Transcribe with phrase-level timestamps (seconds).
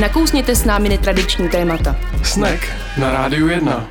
[0.00, 1.96] Nakousněte s námi netradiční témata.
[2.22, 2.60] Snack
[3.00, 3.86] na Rádiu 1.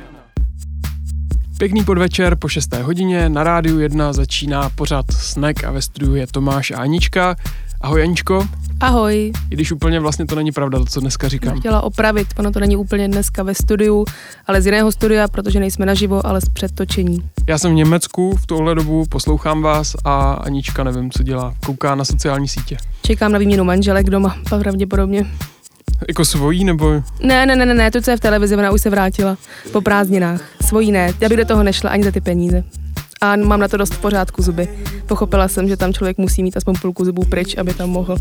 [1.58, 2.74] Pěkný podvečer po 6.
[2.74, 7.36] hodině na Rádiu 1 začíná pořád Snack a ve studiu je Tomáš a Anička.
[7.80, 8.48] Ahoj Aničko.
[8.80, 9.32] Ahoj.
[9.50, 11.60] I když úplně vlastně to není pravda, to, co dneska říkám.
[11.60, 14.04] Chtěla opravit, ono to není úplně dneska ve studiu,
[14.46, 17.30] ale z jiného studia, protože nejsme naživo, ale z předtočení.
[17.46, 21.54] Já jsem v Německu v tuhle dobu, poslouchám vás a Anička nevím, co dělá.
[21.66, 22.76] Kouká na sociální sítě.
[23.02, 25.26] Čekám na výměnu manželek doma, pravděpodobně.
[26.08, 27.02] Jako svojí nebo?
[27.20, 29.36] Ne, ne, ne, ne, ne, to, co je v televizi, ona už se vrátila
[29.72, 30.40] po prázdninách.
[30.66, 32.64] Svojí ne, já bych do toho nešla ani za ty peníze.
[33.20, 34.68] A mám na to dost v pořádku zuby.
[35.06, 38.16] Pochopila jsem, že tam člověk musí mít aspoň půlku zubů pryč, aby tam mohl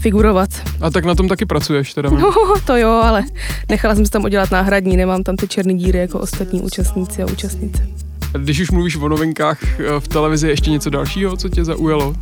[0.00, 0.48] figurovat.
[0.80, 2.10] A tak na tom taky pracuješ teda.
[2.10, 2.32] No,
[2.66, 3.24] to jo, ale
[3.68, 7.26] nechala jsem si tam udělat náhradní, nemám tam ty černé díry jako ostatní účastníci a
[7.26, 7.86] účastnice.
[8.38, 12.14] Když už mluvíš o novinkách eh, v televizi, ještě něco dalšího, co tě zaujalo?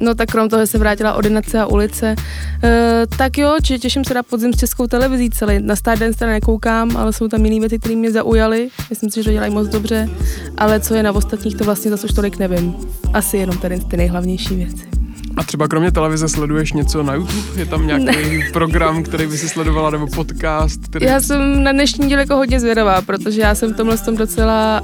[0.00, 2.16] No tak krom toho, že se vrátila ordinace a ulice,
[2.64, 5.58] e, tak jo, či těším se na podzim s českou televizí celý.
[5.60, 8.68] Na Star Dance nekoukám, ale jsou tam jiné věci, které mě zaujaly.
[8.90, 10.08] Myslím si, že to dělají moc dobře,
[10.58, 12.74] ale co je na ostatních, to vlastně zase už tolik nevím.
[13.12, 14.84] Asi jenom tady ty nejhlavnější věci.
[15.36, 17.60] A třeba kromě televize sleduješ něco na YouTube?
[17.60, 18.48] Je tam nějaký ne.
[18.52, 20.86] program, který by si sledovala, nebo podcast?
[20.86, 21.06] Který...
[21.06, 24.82] Já jsem na dnešní díl jako hodně zvědavá, protože já jsem v tomhle tom docela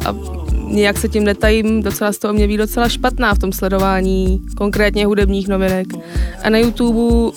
[0.73, 5.07] nějak se tím netajím, docela z toho mě ví docela špatná v tom sledování konkrétně
[5.07, 5.87] hudebních novinek.
[6.43, 7.37] A na YouTube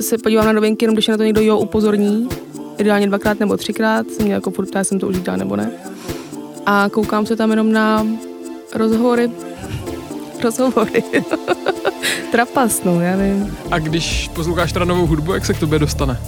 [0.00, 2.28] se podívám na novinky, jenom když na to někdo jo upozorní,
[2.78, 5.70] ideálně dvakrát nebo třikrát, jsem mě jako furt jsem to už nebo ne.
[6.66, 8.06] A koukám se tam jenom na
[8.74, 9.30] rozhovory.
[10.42, 11.04] Rozhovory.
[12.32, 13.56] Trapas, no, já vím.
[13.70, 16.18] A když posloucháš teda novou hudbu, jak se k tobě dostane?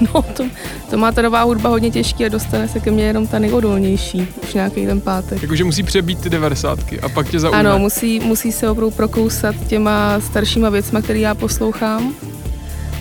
[0.14, 0.44] No, to,
[0.90, 4.28] to má ta nová hudba hodně těžký a dostane se ke mně jenom ta nejodolnější,
[4.42, 5.42] už nějaký ten pátek.
[5.42, 7.60] Jakože musí přebít ty devadesátky a pak tě zaujme.
[7.60, 12.14] Ano, musí, musí se opravdu prokousat těma staršíma věcma, které já poslouchám.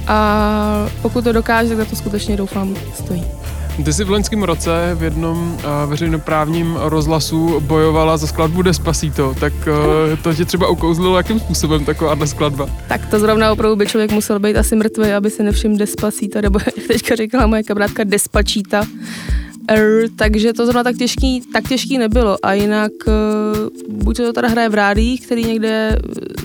[0.08, 3.24] A pokud to dokáže, tak za to skutečně doufám stojí.
[3.86, 9.54] Ty jsi v loňském roce v jednom uh, veřejnoprávním rozhlasu bojovala za skladbu Despacito, tak
[9.54, 12.70] uh, to tě třeba ukouzlilo, jakým způsobem taková skladba?
[12.88, 16.60] Tak to zrovna opravdu by člověk musel být asi mrtvý, aby se nevšiml Despacito, nebo
[16.66, 18.86] jak teďka říkala moje kamarádka Despacita.
[19.68, 22.38] Er, takže to zrovna tak těžký, tak těžký nebylo.
[22.44, 25.98] A jinak uh, buď to teda hraje v rádích, který někde,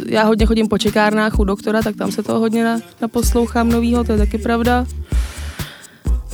[0.07, 4.05] já hodně chodím po čekárnách u doktora, tak tam se to hodně na, naposlouchám novýho,
[4.05, 4.87] to je taky pravda.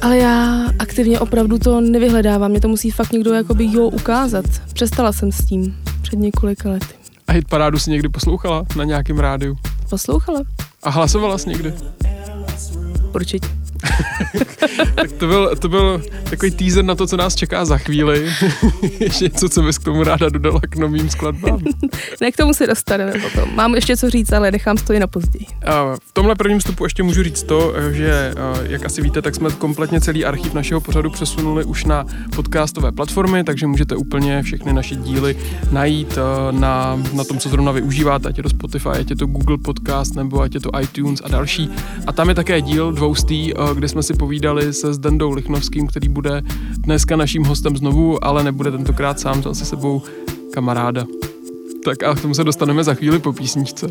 [0.04, 4.44] Ale já aktivně opravdu to nevyhledávám, mě to musí fakt někdo jakoby jo ukázat.
[4.72, 6.94] Přestala jsem s tím před několika lety.
[7.26, 9.56] A hit parádu si někdy poslouchala na nějakém rádiu?
[9.90, 10.42] Poslouchala.
[10.82, 11.72] A hlasovala jsi někdy?
[13.14, 13.48] Určitě.
[14.94, 18.32] tak to byl, to byl takový teaser na to, co nás čeká za chvíli.
[19.00, 21.60] ještě něco, co bys k tomu ráda dodala k novým skladbám.
[22.20, 23.54] ne, k tomu se dostaneme potom.
[23.54, 25.46] Mám ještě co říct, ale nechám stojí na později.
[26.00, 28.34] v tomhle prvním stupu ještě můžu říct to, že
[28.68, 32.06] jak asi víte, tak jsme kompletně celý archiv našeho pořadu přesunuli už na
[32.36, 35.36] podcastové platformy, takže můžete úplně všechny naše díly
[35.70, 36.18] najít
[36.50, 40.14] na, na tom, co zrovna využíváte, ať je to Spotify, ať je to Google Podcast,
[40.14, 41.70] nebo ať je to iTunes a další.
[42.06, 46.42] A tam je také díl dvoustý, kde jsme si povídali se Zdendou Lichnovským, který bude
[46.78, 50.02] dneska naším hostem znovu, ale nebude tentokrát sám, vzal se sebou
[50.52, 51.06] kamaráda.
[51.84, 53.86] Tak a k tomu se dostaneme za chvíli po písničce.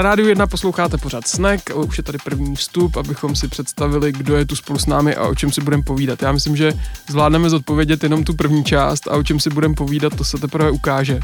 [0.00, 4.36] Na rádiu 1 posloucháte pořád Snack už je tady první vstup, abychom si představili, kdo
[4.36, 6.22] je tu spolu s námi a o čem si budeme povídat.
[6.22, 6.72] Já myslím, že
[7.08, 10.70] zvládneme zodpovědět jenom tu první část a o čem si budeme povídat, to se teprve
[10.70, 11.20] ukáže.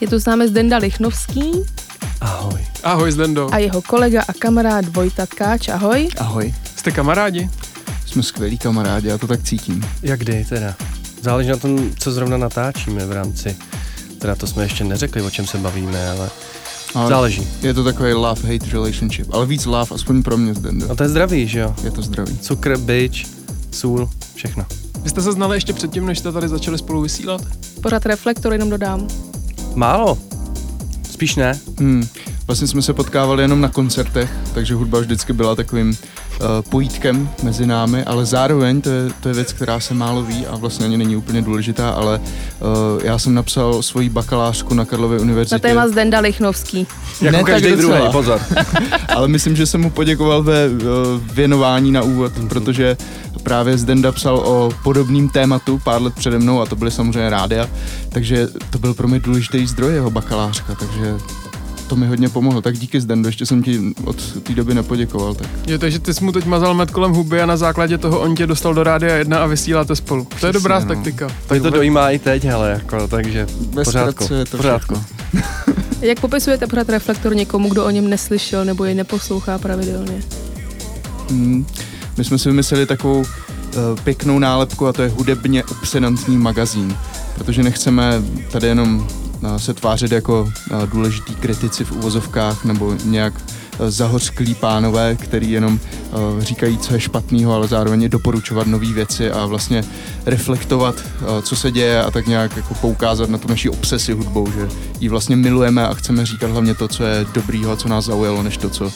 [0.00, 1.52] Je tu s námi Zdenda Lichnovský.
[2.20, 2.66] Ahoj.
[2.82, 3.54] Ahoj Zdendo.
[3.54, 5.68] A jeho kolega a kamarád Vojta Tkáč.
[5.68, 6.08] Ahoj.
[6.18, 6.54] Ahoj.
[6.76, 7.50] Jste kamarádi?
[8.06, 9.84] Jsme skvělí kamarádi, já to tak cítím.
[10.02, 10.74] Jak kdy teda?
[11.22, 13.56] Záleží na tom, co zrovna natáčíme v rámci.
[14.18, 16.30] Teda to jsme ještě neřekli, o čem se bavíme, ale,
[16.94, 17.48] ale záleží.
[17.62, 20.70] Je to takový love-hate relationship, ale víc love, aspoň pro mě zde.
[20.90, 21.74] A to je zdravý, že jo?
[21.84, 22.38] Je to zdravý.
[22.38, 23.26] Cukr, byč,
[23.70, 24.66] sůl, všechno.
[25.02, 27.40] Vy jste se znali ještě předtím, než jste tady začali spolu vysílat?
[27.82, 29.08] Pořád reflektor, jenom dodám.
[29.74, 30.18] Málo.
[31.10, 31.58] Spíš ne.
[31.78, 32.08] Hmm.
[32.46, 35.96] Vlastně jsme se potkávali jenom na koncertech, takže hudba vždycky byla takovým
[36.70, 40.56] pojítkem mezi námi, ale zároveň to je, to je věc, která se málo ví a
[40.56, 45.54] vlastně ani není úplně důležitá, ale uh, já jsem napsal svoji bakalářku na Karlově univerzitě.
[45.54, 46.86] Na téma Zdenda Lichnovský.
[47.20, 48.40] Jako ne, každý druhý, pozor.
[49.08, 50.76] ale myslím, že jsem mu poděkoval ve uh,
[51.34, 52.48] věnování na úvod, mm-hmm.
[52.48, 52.96] protože
[53.42, 57.68] právě Zdenda psal o podobným tématu pár let přede mnou a to byly samozřejmě rádia,
[58.08, 61.14] takže to byl pro mě důležitý zdroj jeho bakalářka, takže
[61.90, 62.62] to mi hodně pomohlo.
[62.62, 65.34] Tak díky Zdendo, ještě jsem ti od té doby nepoděkoval.
[65.34, 65.48] Tak.
[65.66, 68.34] Je, takže ty jsi mu teď mazal med kolem huby a na základě toho on
[68.34, 70.24] tě dostal do rádia jedna a vysíláte spolu.
[70.24, 70.86] Přesně, to je dobrá no.
[70.86, 71.28] taktika.
[71.46, 74.34] Tak to dojímá i teď, ale jako, takže Bez pořádku.
[74.34, 75.02] Je to pořádku.
[76.00, 80.22] Jak popisujete pořád reflektor někomu, kdo o něm neslyšel nebo jej neposlouchá pravidelně?
[81.30, 81.66] Hmm.
[82.16, 83.26] My jsme si vymysleli takovou uh,
[84.04, 86.96] pěknou nálepku a to je hudebně obsedantní magazín,
[87.34, 89.08] protože nechceme tady jenom
[89.56, 90.52] se tvářit jako
[90.92, 93.34] důležitý kritici v uvozovkách nebo nějak
[93.88, 95.80] zahořklí pánové, který jenom
[96.38, 99.84] říkají, co je špatného, ale zároveň doporučovat nové věci a vlastně
[100.26, 100.94] reflektovat,
[101.42, 104.68] co se děje a tak nějak jako poukázat na tu naši obsesi hudbou, že
[105.00, 108.56] ji vlastně milujeme a chceme říkat hlavně to, co je dobrýho co nás zaujalo, než
[108.56, 108.92] to, co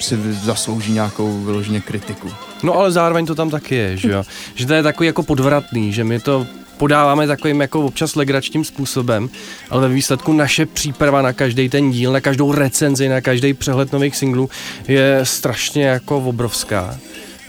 [0.00, 2.30] si zaslouží nějakou vyloženě kritiku.
[2.62, 4.22] No ale zároveň to tam taky je, že jo?
[4.54, 9.30] Že to je takový jako podvratný, že my to podáváme takovým jako občas legračním způsobem,
[9.70, 13.92] ale ve výsledku naše příprava na každý ten díl, na každou recenzi, na každý přehled
[13.92, 14.50] nových singlů
[14.88, 16.98] je strašně jako obrovská.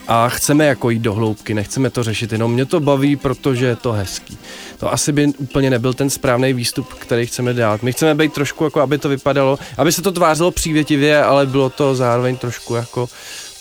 [0.07, 3.75] A chceme jako jít do hloubky, nechceme to řešit, jenom mě to baví, protože je
[3.75, 4.37] to hezký.
[4.79, 7.83] To asi by úplně nebyl ten správný výstup, který chceme dát.
[7.83, 11.69] My chceme být trošku, jako aby to vypadalo, aby se to tvářilo přívětivě, ale bylo
[11.69, 13.09] to zároveň trošku jako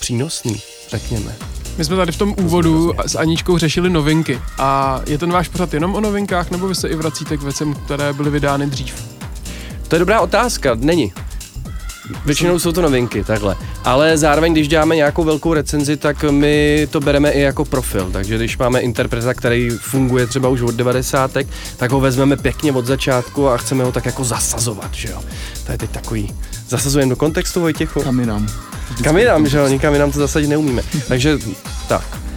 [0.00, 1.37] přínosný, řekněme.
[1.78, 4.40] My jsme tady v tom úvodu s Aničkou řešili novinky.
[4.59, 7.75] A je ten váš pořad jenom o novinkách, nebo vy se i vracíte k věcem,
[7.75, 8.94] které byly vydány dřív?
[9.88, 11.12] To je dobrá otázka, není.
[12.26, 13.57] Většinou jsou to novinky, takhle.
[13.85, 18.11] Ale zároveň, když děláme nějakou velkou recenzi, tak my to bereme i jako profil.
[18.12, 21.31] Takže když máme interpreta, který funguje třeba už od 90,
[21.76, 25.23] tak ho vezmeme pěkně od začátku a chceme ho tak jako zasazovat, že jo.
[25.67, 26.35] To je teď takový.
[26.69, 28.02] Zasazujeme do kontextu, Vojtěchu?
[28.02, 28.49] Kam jinam.
[29.05, 30.83] Kam jinam, že jo, nikam jinam to zasadit neumíme.
[31.09, 31.38] Takže
[31.88, 32.29] tak.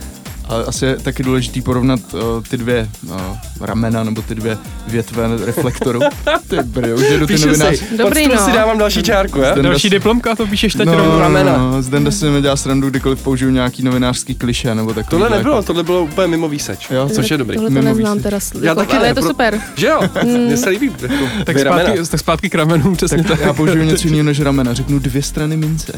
[0.46, 2.20] Ale asi je taky důležitý porovnat uh,
[2.50, 3.16] ty dvě uh,
[3.62, 4.58] ramena nebo ty dvě
[4.88, 6.00] větve reflektoru.
[6.50, 7.80] Ty brjo, už jedu ty novinář.
[7.98, 8.46] Dobrý, no.
[8.46, 9.54] si dávám další čárku, je?
[9.62, 11.58] Další diplomka, to píšeš teď no, rovnou ramena.
[11.58, 15.10] No, Zdenda si mi dělá srandu, kdykoliv použiju nějaký novinářský kliše nebo takový.
[15.10, 15.68] Tohle nebylo, jako...
[15.68, 17.10] tohle bylo úplně mimo výseč, jo?
[17.14, 17.56] což je dobrý.
[17.56, 18.24] Tohle to Mimo neznám výseč.
[18.24, 19.62] teda, Já jako, taky ale ne, je to pro- super.
[19.76, 20.00] Že jo?
[20.24, 20.92] Mně se líbí.
[21.02, 23.40] Jako, Tak dvě zpátky, tak zpátky k ramenům, přesně tak.
[23.40, 25.94] Já použiju něco jiného než ramena, řeknu dvě strany mince.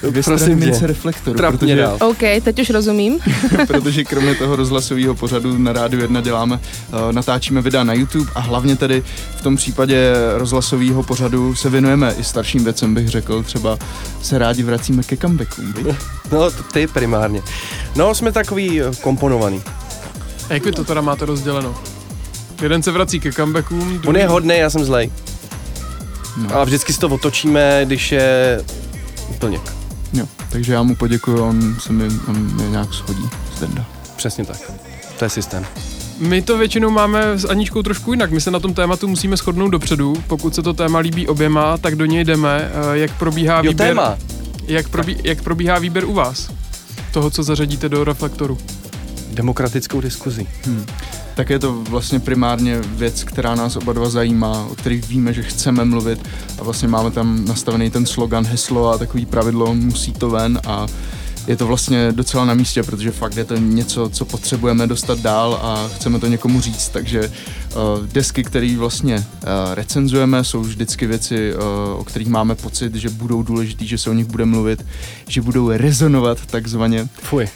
[0.00, 1.96] Dvě Prosím strany mince reflektoru, Trapně protože, dál.
[2.00, 3.18] OK, teď už rozumím.
[3.88, 6.60] protože kromě toho rozhlasového pořadu na Rádiu 1 děláme,
[6.92, 9.02] uh, natáčíme videa na YouTube a hlavně tedy
[9.36, 13.78] v tom případě rozhlasového pořadu se věnujeme i starším věcem, bych řekl, třeba
[14.22, 15.74] se rádi vracíme ke comebackům.
[16.32, 17.42] No, t- ty primárně.
[17.96, 19.62] No, jsme takový eh, komponovaný.
[20.50, 21.74] A jak vy to teda máte rozděleno?
[22.62, 25.10] Jeden se vrací ke comebackům, On je hodný, já jsem zlej.
[26.36, 26.56] No.
[26.56, 28.64] A vždycky si to otočíme, když je
[29.28, 29.60] úplně.
[30.12, 33.28] Jo, takže já mu poděkuju, on se mi, on mě nějak shodí
[33.60, 33.84] Denda.
[34.16, 34.56] Přesně tak.
[35.18, 35.66] To je systém.
[36.18, 38.30] My to většinou máme s Aničkou trošku jinak.
[38.30, 40.14] My se na tom tématu musíme shodnout dopředu.
[40.26, 42.70] Pokud se to téma líbí oběma, tak do něj jdeme.
[42.92, 43.88] Eh, Jak probíhá Jo, výběr?
[43.88, 44.16] téma.
[44.66, 46.50] Jak, probí, jak probíhá výběr u vás?
[47.12, 48.58] Toho, co zařadíte do reflektoru.
[49.32, 50.46] Demokratickou diskuzi.
[50.64, 50.86] Hmm.
[51.34, 55.42] Tak je to vlastně primárně věc, která nás oba dva zajímá, o kterých víme, že
[55.42, 56.28] chceme mluvit
[56.60, 60.86] a vlastně máme tam nastavený ten slogan, heslo a takový pravidlo, musí to ven a
[61.48, 65.60] je to vlastně docela na místě, protože fakt je to něco, co potřebujeme dostat dál
[65.62, 71.54] a chceme to někomu říct, takže uh, desky, které vlastně uh, recenzujeme, jsou vždycky věci,
[71.54, 71.60] uh,
[72.00, 74.86] o kterých máme pocit, že budou důležitý, že se o nich bude mluvit,
[75.28, 77.08] že budou rezonovat takzvaně.
[77.12, 77.48] Fuj.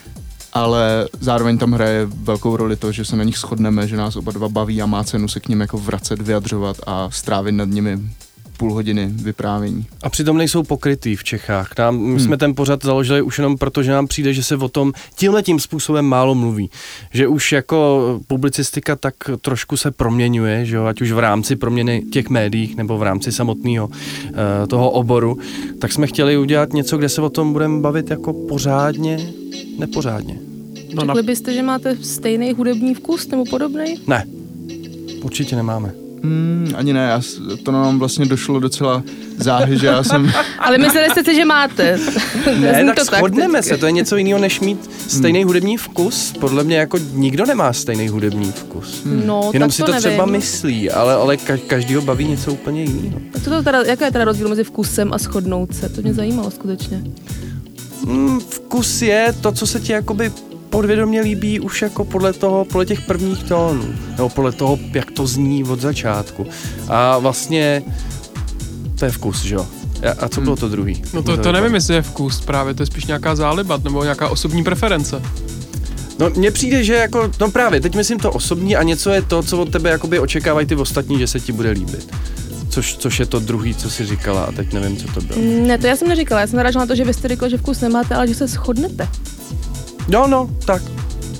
[0.53, 4.31] ale zároveň tam hraje velkou roli to, že se na nich shodneme, že nás oba
[4.31, 7.99] dva baví a má cenu se k ním jako vracet, vyjadřovat a strávit nad nimi
[8.57, 9.85] půl hodiny vyprávění.
[10.03, 11.77] A přitom nejsou pokrytý v Čechách.
[11.77, 14.67] Nám, my jsme ten pořad založili už jenom proto, že nám přijde, že se o
[14.67, 16.69] tom tímhle tím způsobem málo mluví.
[17.13, 22.01] Že už jako publicistika tak trošku se proměňuje, že jo, ať už v rámci proměny
[22.11, 23.93] těch médií nebo v rámci samotného uh,
[24.67, 25.37] toho oboru,
[25.79, 29.19] tak jsme chtěli udělat něco, kde se o tom budeme bavit jako pořádně,
[29.79, 30.39] nepořádně.
[30.93, 31.23] No, Řekli na...
[31.23, 33.95] byste, že máte stejný hudební vkus nebo podobný?
[34.07, 34.25] Ne,
[35.23, 36.02] určitě nemáme.
[36.23, 37.21] Hmm, ani ne, já,
[37.63, 39.03] to nám vlastně došlo docela
[39.37, 40.31] záhy, že já jsem...
[40.59, 41.99] Ale mysleli jste si, že máte.
[42.59, 45.47] ne, tak to shodneme tak se, to je něco jiného, než mít stejný hmm.
[45.47, 46.33] hudební vkus.
[46.39, 49.03] Podle mě jako nikdo nemá stejný hudební vkus.
[49.05, 49.23] Hmm.
[49.25, 50.09] No, Jenom si to, to nevím.
[50.09, 51.37] třeba myslí, ale, ale
[51.67, 53.19] každýho baví něco úplně jiného.
[53.43, 55.89] Co to teda, jaká je teda rozdíl mezi vkusem a shodnout se?
[55.89, 57.03] To mě zajímalo skutečně.
[58.07, 60.31] Hmm, vkus je to, co se ti jakoby
[60.73, 65.27] podvědomě líbí už jako podle toho, podle těch prvních tónů, nebo podle toho, jak to
[65.27, 66.47] zní od začátku.
[66.87, 67.83] A vlastně
[68.99, 69.67] to je vkus, že jo?
[70.19, 71.03] A co bylo to druhý?
[71.13, 74.29] No to, to nevím, jestli je vkus, právě to je spíš nějaká záliba nebo nějaká
[74.29, 75.21] osobní preference.
[76.19, 79.43] No mně přijde, že jako, no právě, teď myslím to osobní a něco je to,
[79.43, 82.15] co od tebe jakoby očekávají ty ostatní, že se ti bude líbit.
[82.69, 85.39] Což, což je to druhý, co jsi říkala a teď nevím, co to bylo.
[85.67, 87.57] Ne, to já jsem neříkala, já jsem narážela na to, že vy jste řekla, že
[87.57, 89.07] vkus nemáte, ale že se shodnete.
[90.07, 90.81] No, no, tak.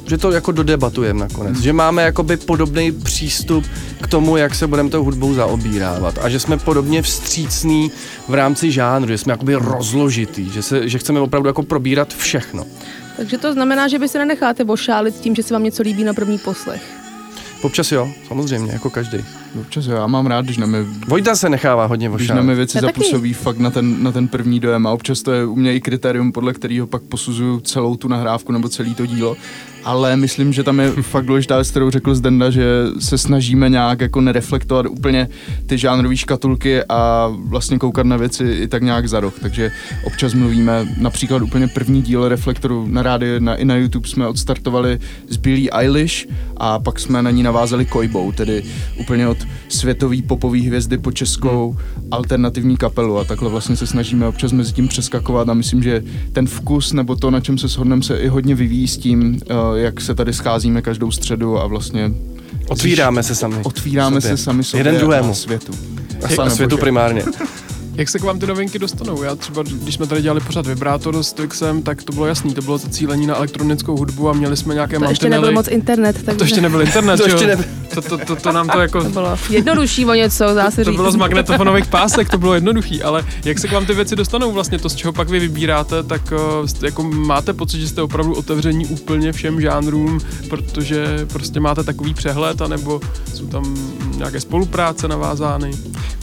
[0.08, 1.54] Že to jako dodebatujeme nakonec.
[1.54, 1.64] Hmm.
[1.64, 3.66] Že máme jakoby podobný přístup
[4.02, 6.18] k tomu, jak se budeme tou hudbou zaobírávat.
[6.18, 7.92] A že jsme podobně vstřícní
[8.28, 12.66] v rámci žánru, že jsme jakoby rozložitý, že, se, že chceme opravdu jako probírat všechno.
[13.18, 16.14] Takže to znamená, že vy se nenecháte ošálit tím, že se vám něco líbí na
[16.14, 16.82] první poslech.
[17.62, 19.26] Občas jo, samozřejmě, jako každý.
[19.60, 20.80] Občas jo, já mám rád, když na mě...
[21.08, 22.28] Vojta se nechává hodně vošálit.
[22.28, 25.32] Když na mě věci zapůsobí fakt na ten, na ten první dojem a občas to
[25.32, 29.06] je u mě i kritérium, podle kterého pak posuzuju celou tu nahrávku nebo celý to
[29.06, 29.38] dílo
[29.84, 32.66] ale myslím, že tam je fakt důležitá věc, kterou řekl Zdenda, že
[33.00, 35.30] se snažíme nějak jako nereflektovat úplně
[35.66, 39.34] ty žánrové škatulky a vlastně koukat na věci i tak nějak za roh.
[39.42, 39.72] Takže
[40.04, 45.00] občas mluvíme, například úplně první díl Reflektoru na rádi, na, i na YouTube jsme odstartovali
[45.30, 48.64] s Billie Eilish a pak jsme na ní navázali Kojbou, tedy
[49.00, 51.78] úplně od světový popový hvězdy po českou
[52.12, 56.48] alternativní kapelu a takhle vlastně se snažíme občas mezi tím přeskakovat a myslím, že ten
[56.48, 60.02] vkus nebo to, na čem se shodneme, se i hodně vyvíjí s tím, uh, jak
[60.02, 62.12] se tady scházíme každou středu a vlastně
[62.68, 63.56] Otvíráme se sami.
[63.64, 64.38] Otvíráme sobě.
[64.38, 65.34] se sami sobě Jeden druhému.
[65.34, 65.74] Světu.
[66.40, 67.24] A, a světu primárně.
[67.96, 69.24] Jak se k vám ty novinky dostanou?
[69.24, 72.62] Já třeba, když jsme tady dělali pořád Vibrátor s Twixem, tak to bylo jasný, to
[72.62, 76.24] bylo zacílení na elektronickou hudbu a měli jsme nějaké To ještě nebyl moc internet.
[76.24, 77.66] Tak to ještě nebyl internet, to ještě nebyl.
[77.94, 79.04] To, to, to, to, nám to jako...
[79.04, 83.04] To bylo jednodušší o něco, dá se To bylo z magnetofonových pásek, to bylo jednoduchý,
[83.04, 86.04] ale jak se k vám ty věci dostanou vlastně, to z čeho pak vy vybíráte,
[86.04, 86.22] tak
[86.62, 90.20] uh, jako máte pocit, že jste opravdu otevření úplně všem žánrům,
[90.50, 93.02] protože prostě máte takový přehled, anebo
[93.34, 93.76] jsou tam
[94.18, 95.72] nějaké spolupráce navázány?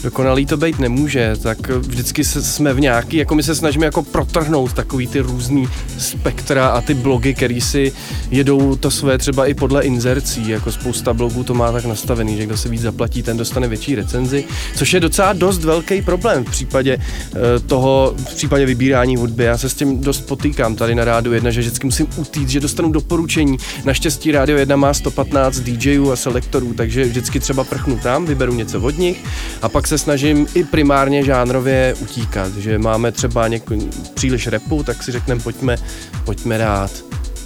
[0.03, 4.03] Dokonalý to být nemůže, tak vždycky se, jsme v nějaký, jako my se snažíme jako
[4.03, 7.93] protrhnout takový ty různý spektra a ty blogy, který si
[8.31, 12.47] jedou to své třeba i podle inzercí, jako spousta blogů to má tak nastavený, že
[12.47, 14.45] kdo se víc zaplatí, ten dostane větší recenzi,
[14.77, 19.45] což je docela dost velký problém v případě uh, toho, v případě vybírání hudby.
[19.45, 22.61] Já se s tím dost potýkám tady na Rádiu 1, že vždycky musím utít, že
[22.61, 23.57] dostanu doporučení.
[23.85, 28.81] Naštěstí Rádio 1 má 115 DJů a selektorů, takže vždycky třeba prchnu tam, vyberu něco
[28.81, 29.25] od nich
[29.63, 33.75] a pak se snažím i primárně žánrově utíkat, že máme třeba něko,
[34.15, 35.77] příliš repu, tak si řekneme, pojďme,
[36.25, 36.91] pojďme rád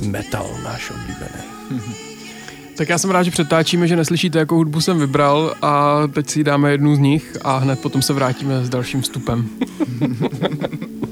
[0.00, 1.44] metal náš oblíbený.
[2.76, 6.44] Tak já jsem rád, že přetáčíme, že neslyšíte, jakou hudbu jsem vybral a teď si
[6.44, 9.49] dáme jednu z nich a hned potom se vrátíme s dalším vstupem.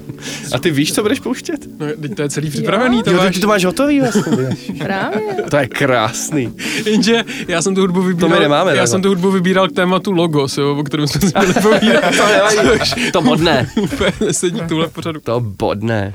[0.53, 1.67] A ty víš, co budeš pouštět?
[1.79, 3.03] No, teď to je celý připravený.
[3.03, 3.39] To jo, máš...
[3.39, 4.57] to máš hotový vlastně.
[4.79, 5.21] Právě.
[5.51, 6.55] To je krásný.
[6.87, 9.73] Jenže já jsem tu hudbu vybíral, to my nemáme, já jsem tu hudbu vybíral k
[9.73, 12.05] tématu logos, jo, o kterém jsme si měli povídat.
[12.15, 13.71] to, to bodne.
[13.77, 15.21] Úplně nesedí tuhle pořadu.
[15.21, 16.13] To bodne.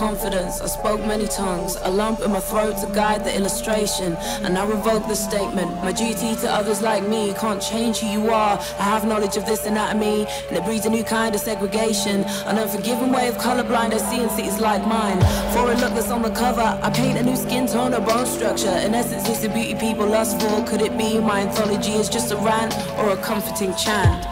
[0.00, 0.62] Confidence.
[0.62, 4.64] I spoke many tongues, a lump in my throat to guide the illustration, and I
[4.64, 5.70] revoke the statement.
[5.84, 8.56] My duty to others like me can't change who you are.
[8.82, 12.24] I have knowledge of this anatomy, and it breeds a new kind of segregation.
[12.48, 15.20] An unforgiving way of colorblind I see in cities like mine.
[15.52, 18.24] For a look that's on the cover, I paint a new skin tone or bone
[18.24, 18.76] structure.
[18.86, 20.64] In essence, it's the beauty people lust for.
[20.64, 24.24] Could it be my anthology is just a rant or a comforting chant?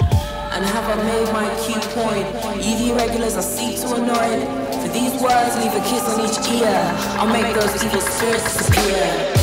[0.54, 2.26] And have I made my key point?
[2.64, 4.67] You the irregulars I seek to annoy.
[4.92, 6.92] These words, leave a kiss on each ear.
[7.18, 9.37] I'll make those evil spirits disappear.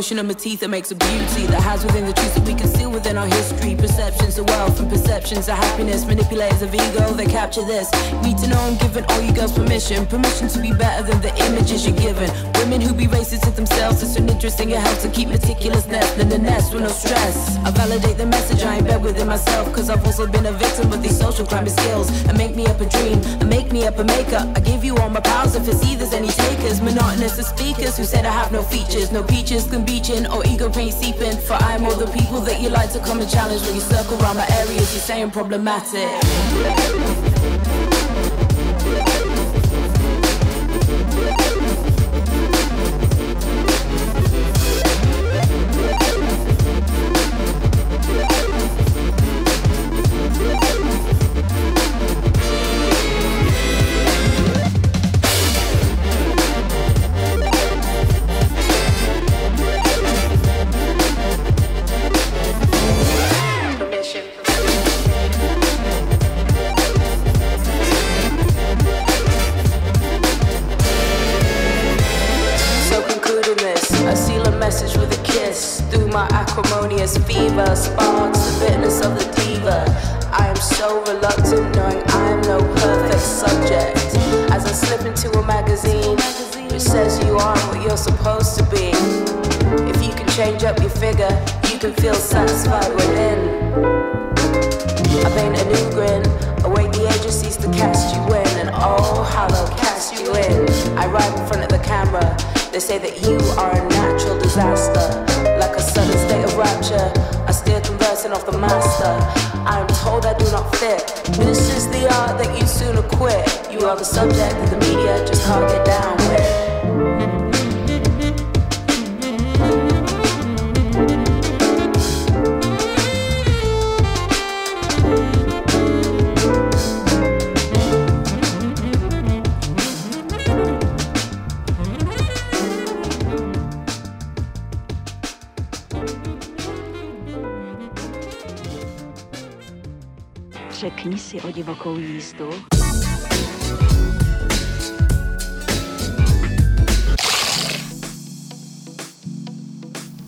[0.00, 2.54] Motion of my teeth that makes a beauty that has within the truth that we
[2.54, 3.76] conceal within our history.
[3.76, 6.06] Perceptions of wealth and perceptions of happiness.
[6.06, 7.92] Manipulators of ego, they capture this.
[8.24, 10.06] Need to know I'm giving all you girls permission.
[10.06, 12.30] Permission to be better than the images you're given.
[12.54, 14.70] Women who be racist to themselves, it's an interesting.
[14.70, 17.58] It helps to keep meticulousness in the nest with no stress.
[17.58, 20.94] I validate the message I ain't embed within myself, cause I've also been a victim
[20.94, 22.08] of these social crime skills.
[22.24, 24.50] And make me up a dream, and make me up a maker.
[24.56, 26.80] I give you all my powers if it's there's any takers.
[26.80, 29.12] Monotonous as speakers who said I have no features.
[29.12, 29.89] No peaches can be
[30.30, 31.36] or ego paint seeping.
[31.36, 34.20] For I'm all the people that you like to come and challenge when you circle
[34.22, 34.92] around my areas.
[34.94, 36.99] You're saying problematic.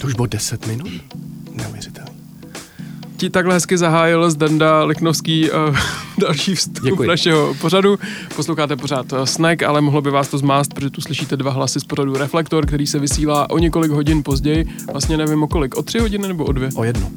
[0.03, 0.89] To už bylo 10 minut?
[1.53, 2.11] Neuvěřitelný.
[3.17, 5.77] Ti takhle hezky zahájil Zdenda Liknovský uh,
[6.19, 7.09] další vstup Děkuji.
[7.09, 7.99] našeho pořadu.
[8.37, 11.81] Posloucháte pořád uh, Snack, ale mohlo by vás to zmást, protože tu slyšíte dva hlasy
[11.81, 14.69] z pořadu Reflektor, který se vysílá o několik hodin později.
[14.93, 16.69] Vlastně nevím o kolik, o tři hodiny nebo o dvě?
[16.75, 17.13] O jednu.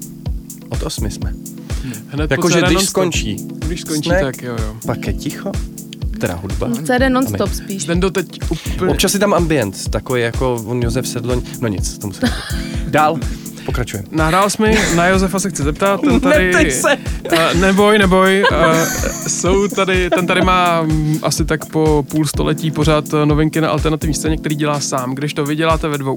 [0.70, 1.34] Od osmi jsme.
[2.08, 3.36] Hned Jakože když skončí.
[3.66, 4.76] Když skončí, snack, tak jo, jo.
[4.86, 5.52] Pak je ticho.
[6.20, 6.70] Teda hudba.
[6.84, 7.86] CD non-stop spíš.
[7.86, 8.92] Ten do teď úplně...
[8.92, 11.42] Občas je tam ambient, takový jako on Josef Sedloň.
[11.62, 12.22] No nic, tomu se...
[12.96, 13.20] Dál.
[13.66, 14.08] Pokračujeme.
[14.12, 16.72] Nahrál jsi mi, na Josefa se chci zeptat, ten tady...
[16.72, 16.98] se.
[17.32, 18.44] Uh, neboj, neboj.
[18.52, 18.58] Uh,
[19.28, 24.14] jsou tady, ten tady má um, asi tak po půl století pořád novinky na alternativní
[24.14, 26.16] scéně, který dělá sám, když to vy děláte ve dvou.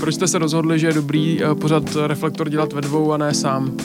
[0.00, 3.34] Proč jste se rozhodli, že je dobrý uh, pořád reflektor dělat ve dvou a ne
[3.34, 3.76] sám?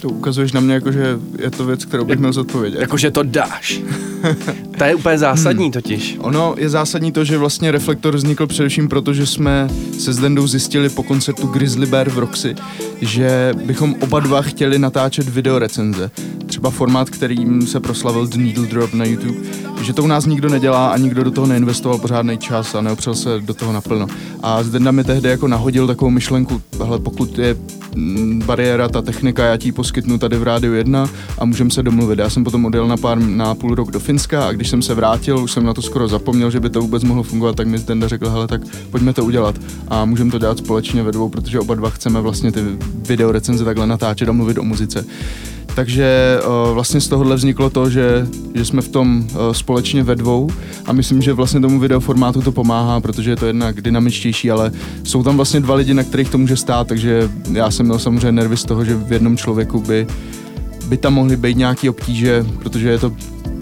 [0.00, 2.80] To ukazuješ na mě, jako, že je to věc, kterou bych měl zodpovědět.
[2.80, 3.80] Jakože to dáš.
[4.78, 5.72] to je úplně zásadní hmm.
[5.72, 6.16] totiž.
[6.20, 10.88] Ono je zásadní to, že vlastně Reflektor vznikl především proto, že jsme se Zdendou zjistili
[10.88, 12.54] po koncertu Grizzly Bear v Roxy,
[13.00, 16.10] že bychom oba dva chtěli natáčet videorecenze.
[16.46, 19.38] Třeba formát, kterým se proslavil The Needle Drop na YouTube,
[19.82, 23.14] že to u nás nikdo nedělá a nikdo do toho neinvestoval pořádný čas a neopřel
[23.14, 24.06] se do toho naplno.
[24.42, 27.56] A Zdenda mi tehdy jako nahodil takovou myšlenku, hele, pokud je
[27.94, 31.82] mm, bariéra, ta technika, já ti ji poskytnu tady v Rádiu 1 a můžeme se
[31.82, 32.18] domluvit.
[32.18, 34.94] Já jsem potom odjel na pár, na půl rok do Finska a když jsem se
[34.94, 37.78] vrátil, už jsem na to skoro zapomněl, že by to vůbec mohlo fungovat, tak mi
[37.78, 39.54] Zdenda řekl, hele, tak pojďme to udělat
[39.88, 42.60] a můžeme to dělat společně ve dvou, protože oba dva chceme vlastně ty
[43.08, 45.04] videorecenze takhle natáčet a mluvit o muzice.
[45.74, 50.16] Takže uh, vlastně z tohohle vzniklo to, že, že jsme v tom uh, společně ve
[50.16, 50.50] dvou
[50.86, 54.72] a myslím, že vlastně tomu videoformátu to pomáhá, protože je to jednak dynamičtější, ale
[55.04, 58.32] jsou tam vlastně dva lidi, na kterých to může stát, takže já jsem měl samozřejmě
[58.32, 60.06] nervy z toho, že v jednom člověku by,
[60.86, 63.12] by tam mohly být nějaké obtíže, protože je to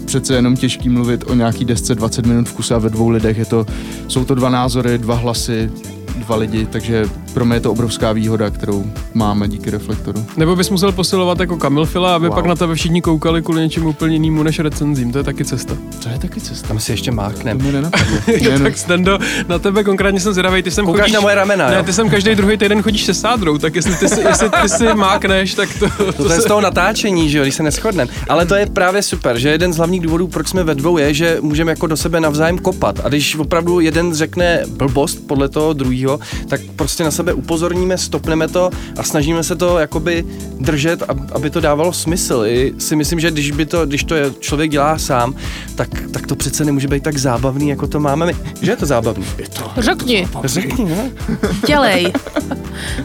[0.05, 3.37] přece jenom těžký mluvit o nějaký desce 20 minut v kuse a ve dvou lidech.
[3.37, 3.65] Je to,
[4.07, 5.71] jsou to dva názory, dva hlasy,
[6.15, 10.25] dva lidi, takže pro mě je to obrovská výhoda, kterou máme díky reflektoru.
[10.37, 12.35] Nebo bys musel posilovat jako Kamil Fila, aby wow.
[12.35, 15.11] pak na tebe všichni koukali kvůli něčemu úplně jinému než recenzím.
[15.11, 15.77] To je taky cesta.
[16.03, 16.67] To je taky cesta.
[16.67, 17.57] Tam si ještě máknem.
[17.57, 18.17] To mě nenapadlo.
[18.27, 21.69] jo, tak Stendo, na tebe konkrétně jsem zvědavý, ty sem Koukáš chodíš, na moje ramena,
[21.69, 21.83] ne, jo?
[21.83, 24.93] ty sem každý druhý týden chodíš se sádrou, tak jestli ty si, jestli ty si
[24.93, 26.41] mákneš, tak to, to, To, to je se...
[26.41, 28.11] z toho natáčení, že jo, když se neschodneme.
[28.29, 31.13] Ale to je právě super, že jeden z hlavních důvodů, proč jsme ve dvou, je,
[31.13, 32.99] že můžeme jako do sebe navzájem kopat.
[33.03, 38.47] A když opravdu jeden řekne blbost podle toho druhého, tak prostě na sebe upozorníme, stopneme
[38.47, 40.25] to a snažíme se to jakoby
[40.59, 42.43] držet, ab- aby to dávalo smysl.
[42.47, 45.35] I si myslím, že když, by to, když to je, člověk dělá sám,
[45.75, 48.35] tak, tak to přece nemůže být tak zábavný, jako to máme my.
[48.61, 49.25] Že je to zábavný?
[49.37, 49.71] Je to.
[49.77, 51.09] Řekni, Řekni, no.
[51.67, 52.13] dělej.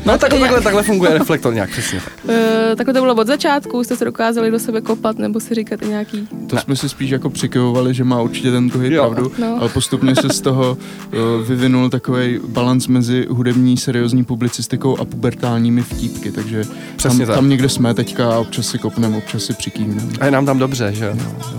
[0.07, 2.01] No takhle, takhle, takhle funguje reflektor nějak přesně.
[2.25, 2.35] Uh,
[2.77, 6.29] takhle to bylo od začátku, jste se dokázali do sebe kopat, nebo si říkáte nějaký...
[6.47, 9.57] To jsme si spíš jako přikyvovali, že má určitě ten druhý pravdu, No.
[9.61, 15.83] ale postupně se z toho uh, vyvinul takový balans mezi hudební, seriózní publicistikou a pubertálními
[15.83, 16.65] vtípky, takže
[16.97, 17.37] Přesně tam, tak.
[17.37, 20.13] tam někde jsme teďka a občas si kopneme, občas si přikývneme.
[20.21, 21.15] A je nám tam dobře, že jo?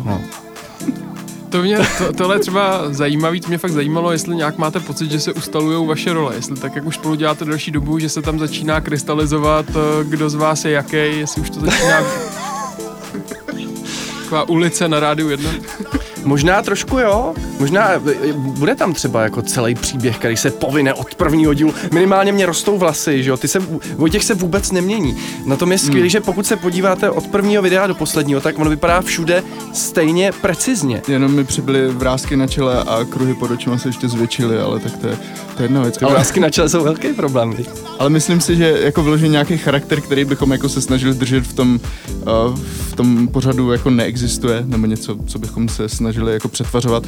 [0.06, 0.22] No.
[1.50, 5.12] To mě, to, tohle je třeba zajímavý, to mě fakt zajímalo, jestli nějak máte pocit,
[5.12, 8.22] že se ustalují vaše role, jestli tak, jak už spolu děláte delší dobu, že se
[8.22, 12.02] tam začíná krystalizovat, eh, kdo z vás je jaký, jestli už to začíná
[14.24, 15.52] taková ulice na rádiu 1.
[16.24, 20.94] Možná trošku jo, možná e, e, bude tam třeba jako celý příběh, který se povine
[20.94, 21.74] od prvního dílu.
[21.94, 23.60] Minimálně mě rostou vlasy, že jo, ty se,
[23.96, 25.18] Vojtěch se vůbec nemění.
[25.46, 26.10] Na tom je skvělé, hmm.
[26.10, 31.02] že pokud se podíváte od prvního videa do posledního, tak ono vypadá všude stejně precizně.
[31.08, 34.98] Jenom mi přibyly vrázky na čele a kruhy pod očima se ještě zvětšily, ale tak
[34.98, 35.18] to je,
[35.58, 36.02] to je jedna věc.
[36.02, 37.56] Ale vrázky na čele jsou velký problém.
[38.00, 41.54] Ale myslím si, že jako vyložen nějaký charakter, který bychom jako se snažili držet v
[41.54, 41.80] tom,
[42.50, 47.04] uh, v tom pořadu jako neexistuje, nebo něco, co bychom se snažili jako přetvařovat.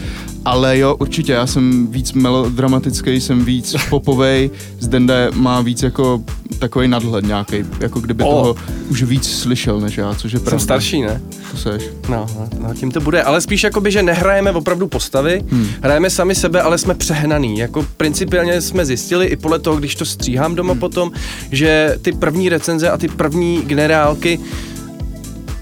[0.47, 6.23] Ale jo, určitě, já jsem víc melodramatický, jsem víc popovej, Zdenda má víc jako
[6.59, 8.27] takový nadhled nějaký, jako kdyby O.
[8.27, 8.41] oh.
[8.41, 8.55] toho
[8.89, 10.59] už víc slyšel než já, což je pravda.
[10.59, 11.21] Jsem starší, ne?
[11.51, 11.83] To seš.
[12.09, 13.23] No, no, no, tím to bude.
[13.23, 15.67] Ale spíš jakoby, že nehrajeme opravdu postavy, hmm.
[15.81, 17.57] hrajeme sami sebe, ale jsme přehnaný.
[17.57, 20.79] Jako principiálně jsme zjistili i podle toho, když to stříhám doma hmm.
[20.79, 21.11] potom,
[21.51, 24.39] že ty první recenze a ty první generálky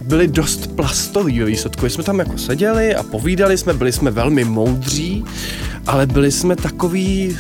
[0.06, 1.86] byly dost plastový ve výsledku.
[1.86, 5.26] Jsme tam jako seděli a povídali jsme, byli jsme velmi moudří,
[5.88, 7.38] ale byli jsme takový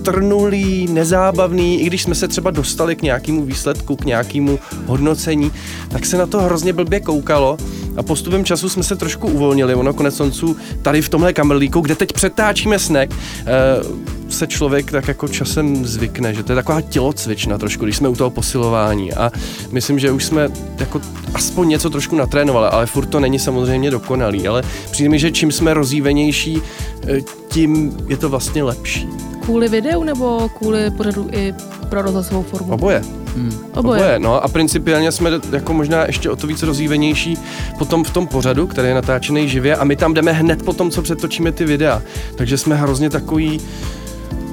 [0.00, 5.52] strnulý, nezábavný, i když jsme se třeba dostali k nějakému výsledku, k nějakému hodnocení,
[5.88, 7.56] tak se na to hrozně blbě koukalo
[7.96, 9.74] a postupem času jsme se trošku uvolnili.
[9.74, 15.08] Ono konec konců tady v tomhle kamerlíku, kde teď přetáčíme snek, eh, se člověk tak
[15.08, 19.32] jako časem zvykne, že to je taková tělocvična trošku, když jsme u toho posilování a
[19.70, 21.00] myslím, že už jsme jako
[21.34, 25.52] aspoň něco trošku natrénovali, ale furt to není samozřejmě dokonalý, ale přijde mi, že čím
[25.52, 26.62] jsme rozjívenější,
[27.08, 29.08] eh, tím je to vlastně lepší.
[29.48, 31.54] Kvůli videu nebo kvůli pořadu i
[31.88, 32.72] pro rozhlasovou formu?
[32.72, 33.02] Oboje.
[33.36, 33.52] Hmm.
[33.74, 34.00] Oboje.
[34.00, 37.38] Oboje, no a principiálně jsme jako možná ještě o to víc rozjívenější
[37.78, 40.90] potom v tom pořadu, který je natáčený živě a my tam jdeme hned po tom,
[40.90, 42.02] co přetočíme ty videa.
[42.36, 43.60] Takže jsme hrozně takový,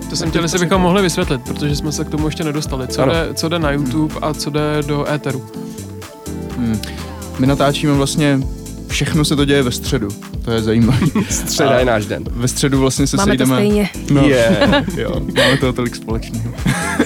[0.10, 2.88] To jsem chtěl, jestli bychom mohli vysvětlit, protože jsme se k tomu ještě nedostali.
[2.88, 3.14] Co, Ano.
[3.14, 5.46] jde, co jde na YouTube a co jde do éteru.
[6.58, 6.80] Hmm.
[7.40, 8.40] My natáčíme vlastně,
[8.88, 10.08] všechno se to děje ve středu,
[10.46, 11.00] to je zajímavé.
[11.30, 12.24] středa A- je náš den.
[12.32, 13.56] Ve středu vlastně se Máme to sejdeme.
[13.56, 13.90] stejně.
[14.12, 14.88] No, Yeah.
[14.98, 16.52] jo, máme toho tolik společného.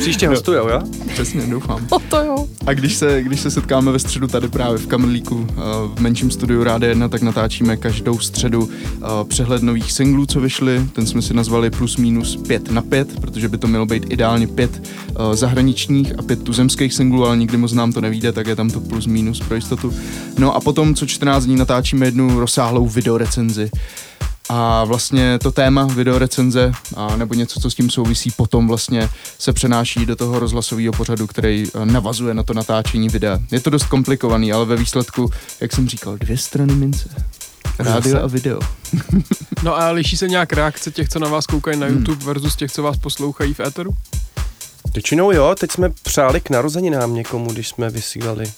[0.00, 0.80] Příště hostujou, jo?
[1.12, 1.86] Přesně, doufám.
[1.90, 2.48] O to jo.
[2.66, 5.54] A když se, když se setkáme ve středu tady právě v Kamerlíku, eh,
[5.94, 10.86] v menším studiu Ráde 1, tak natáčíme každou středu eh, přehled nových singlů, co vyšly.
[10.92, 14.46] Ten jsme si nazvali plus minus 5 na 5, protože by to mělo být ideálně
[14.46, 14.82] 5
[15.32, 18.80] zahraničních a 5 tuzemských singlů, ale nikdy moc nám to nevíde, tak je tam to
[18.80, 19.92] plus minus pro jistotu.
[20.38, 23.70] No a potom co 14 dní natáčíme jednu rozsáhlou videorecenzi.
[24.48, 29.52] A vlastně to téma videorecenze a nebo něco, co s tím souvisí, potom vlastně se
[29.52, 33.38] přenáší do toho rozhlasového pořadu, který eh, navazuje na to natáčení videa.
[33.50, 35.30] Je to dost komplikovaný, ale ve výsledku,
[35.60, 37.08] jak jsem říkal, dvě strany mince.
[37.78, 38.60] Rádio a video.
[39.62, 42.72] No a liší se nějak reakce těch, co na vás koukají na YouTube versus těch,
[42.72, 43.90] co vás poslouchají v éteru?
[44.94, 48.52] Většinou jo, teď jsme přáli k narozeninám někomu, když jsme vysílali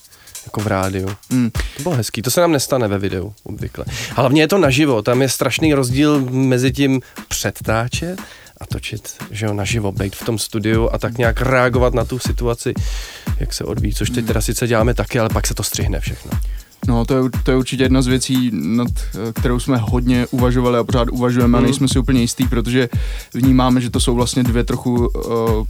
[0.45, 1.09] jako v rádiu.
[1.31, 1.51] Mm.
[1.77, 3.85] To bylo hezký, to se nám nestane ve videu obvykle.
[4.11, 8.21] Hlavně je to naživo, tam je strašný rozdíl mezi tím předtáčet
[8.61, 12.19] a točit, že jo, naživo, být v tom studiu a tak nějak reagovat na tu
[12.19, 12.75] situaci,
[13.39, 16.31] jak se odvíjí, což teď teda sice děláme taky, ale pak se to střihne všechno.
[16.87, 18.89] No, to je, to je určitě jedna z věcí, nad
[19.29, 21.65] eh, kterou jsme hodně uvažovali a pořád uvažujeme a Mhm.
[21.67, 22.89] nejsme si úplně jistý, protože
[23.35, 25.07] vnímáme, že to jsou vlastně dvě trochu uh,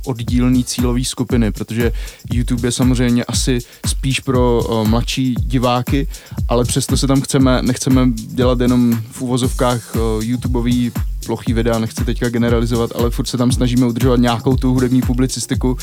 [0.07, 1.93] oddílné cílové skupiny, protože
[2.33, 6.09] YouTube je samozřejmě asi spíš pro uh, mladší diváky,
[6.49, 10.93] ale přesto se tam chceme, nechceme dělat jenom v uvozovkách uh, YouTubeový
[11.29, 15.77] plochý videa, nechci teďka generalizovat, ale furt se tam snažíme udržovat nějakou tu hudební publicistiku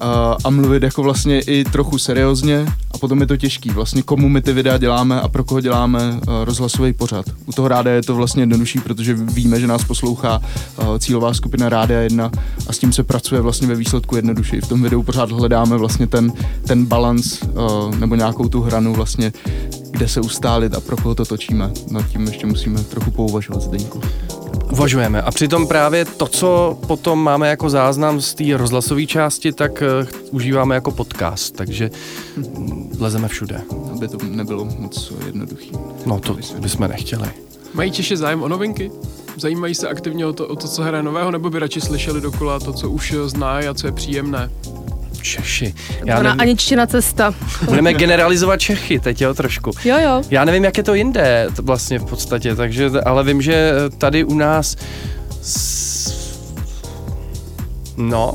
[0.00, 3.70] a, a mluvit jako vlastně i trochu seriózně a potom je to těžký.
[3.70, 7.26] Vlastně komu my ty videa děláme a pro koho děláme uh, rozhlasový pořad.
[7.46, 11.68] U toho rádia je to vlastně jednodušší, protože víme, že nás poslouchá uh, cílová skupina
[11.68, 12.30] Rádia 1
[12.66, 14.60] a s tím se pracuje vlastně ve výsledku jednodušší.
[14.60, 16.32] V tom videu pořád hledáme vlastně ten,
[16.66, 17.42] ten balans
[17.98, 19.32] nebo nějakou tu hranu vlastně,
[19.90, 21.72] kde se ustálit a pro koho to točíme.
[21.90, 24.00] Nad tím ještě musíme trochu pouvažovat Zdeňku.
[24.72, 25.22] Uvažujeme.
[25.22, 30.08] A přitom právě to, co potom máme jako záznam z té rozhlasové části, tak uh,
[30.30, 31.90] užíváme jako podcast, takže
[32.36, 33.60] mm, lezeme všude.
[33.92, 35.72] Aby to nebylo moc jednoduchý.
[36.06, 37.28] No to bychom nechtěli.
[37.74, 38.90] Mají Češi zájem o novinky?
[39.36, 42.60] Zajímají se aktivně o to, o to, co hraje nového, nebo by radši slyšeli dokola
[42.60, 44.50] to, co už znají a co je příjemné?
[45.26, 45.74] Češi.
[46.04, 47.34] Já Já nevím, Aničtina cesta.
[47.64, 49.70] budeme generalizovat Čechy teď, jo, trošku.
[49.84, 50.22] Jo, jo.
[50.30, 54.34] Já nevím, jak je to jinde vlastně v podstatě, takže, ale vím, že tady u
[54.34, 54.76] nás
[57.96, 58.34] no,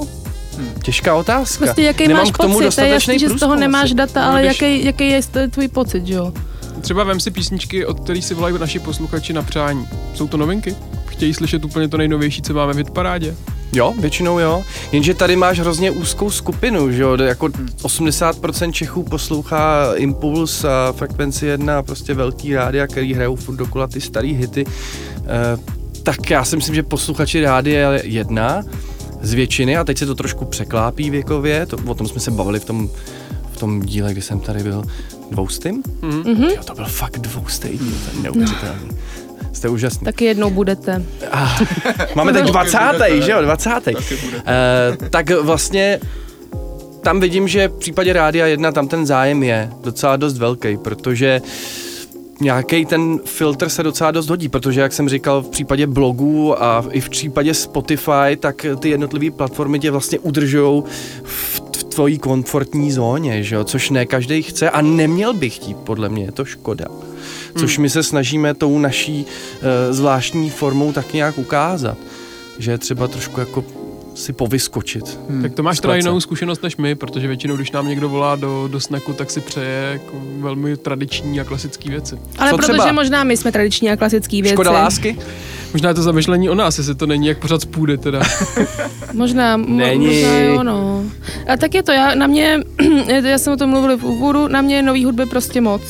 [0.84, 1.66] těžká otázka.
[1.66, 3.94] Prostě jaký Nemám máš k tomu pocit, to je dostatečný jasný, že z toho nemáš
[3.94, 6.34] data, ale když- jaký, jaký je tvůj pocit, že jo?
[6.82, 9.88] Třeba vem si písničky, od kterých si volají naši posluchači na přání.
[10.14, 10.76] Jsou to novinky?
[11.22, 13.36] Chtějí slyšet úplně to nejnovější, co máme v hitparádě?
[13.74, 14.64] Jo, většinou jo.
[14.92, 21.46] Jenže tady máš hrozně úzkou skupinu, že jo, jako 80% Čechů poslouchá Impuls a Frekvenci
[21.46, 24.66] 1 a prostě velký rádia, který hrajou furt dokola ty starý hity.
[24.66, 25.58] E,
[26.04, 28.64] tak já si myslím, že posluchači rádia jedna
[29.22, 32.60] z většiny, a teď se to trošku překlápí věkově, to, o tom jsme se bavili
[32.60, 32.90] v tom,
[33.52, 34.84] v tom díle, kdy jsem tady byl
[35.32, 35.84] dvoustým.
[36.02, 36.44] Mhm.
[36.44, 38.90] Jo, to byl fakt dvoustý díl, to je neuvěřitelný.
[39.54, 40.06] Jste úžasný.
[40.06, 41.04] Taky jednou budete.
[41.32, 41.64] Ah,
[42.16, 42.78] máme teď 20.
[43.22, 43.72] že jo, 20.
[43.88, 43.94] Eh,
[45.10, 46.00] tak vlastně
[47.02, 51.42] tam vidím, že v případě Rádia 1 tam ten zájem je docela dost velký, protože
[52.42, 56.86] nějaký ten filtr se docela dost hodí, protože jak jsem říkal v případě blogů a
[56.92, 60.84] i v případě Spotify, tak ty jednotlivé platformy tě vlastně udržou
[61.24, 63.64] v, v tvojí komfortní zóně, že jo?
[63.64, 66.86] což ne každý chce a neměl by chtít, podle mě je to škoda.
[67.60, 71.98] Což my se snažíme tou naší uh, zvláštní formou tak nějak ukázat,
[72.60, 73.64] že je třeba trošku jako
[74.16, 75.20] si povyskočit.
[75.30, 75.42] Hmm.
[75.42, 78.68] Tak to máš teda jinou zkušenost než my, protože většinou, když nám někdo volá do,
[78.72, 82.18] do snaku, tak si přeje jako velmi tradiční a klasické věci.
[82.38, 82.92] Ale Co protože třeba?
[82.92, 84.56] možná my jsme tradiční a klasický věci.
[84.56, 85.18] Škoda lásky?
[85.74, 88.22] Možná je to zamyšlení o nás, jestli to není jak pořád z půdy teda.
[89.14, 90.08] Možná, mo- Není.
[90.08, 91.04] možná jo, no.
[91.48, 92.60] A tak je to, já, na mě,
[93.24, 95.82] já jsem o tom mluvila v úvodu, na mě je nový hudby prostě moc.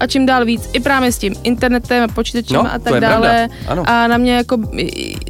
[0.00, 3.48] A čím dál víc, i právě s tím internetem, počítačem No, a tak dále.
[3.86, 4.56] A na mě jako,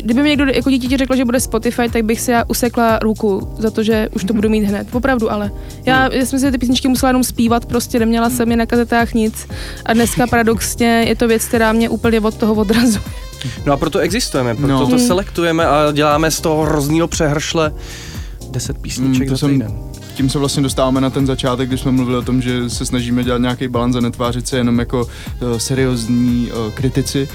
[0.03, 3.55] kdyby mi někdo jako dítěti řekl, že bude Spotify, tak bych si já usekla ruku
[3.59, 4.87] za to, že už to budu mít hned.
[4.93, 5.51] Opravdu, ale.
[5.87, 6.13] Já, Hmm.
[6.13, 9.47] já jsem si ty písničky musela jenom zpívat, prostě neměla jsem je na kazetách nic.
[9.87, 13.05] A dneska paradoxně je to věc, která mě úplně od toho odrazuje.
[13.67, 14.81] No a proto existujeme, proto No.
[14.81, 14.99] to Hmm.
[15.07, 17.73] selektujeme a děláme z toho hroznýho přehršle
[18.51, 19.73] 10 písniček Mm, to za jsem- týden.
[20.21, 23.25] Tím se vlastně dostáváme na ten začátek, když jsme mluvili o tom, že se snažíme
[23.25, 27.29] dělat nějaký balans a netvářit se jenom jako uh, seriózní uh, kritici,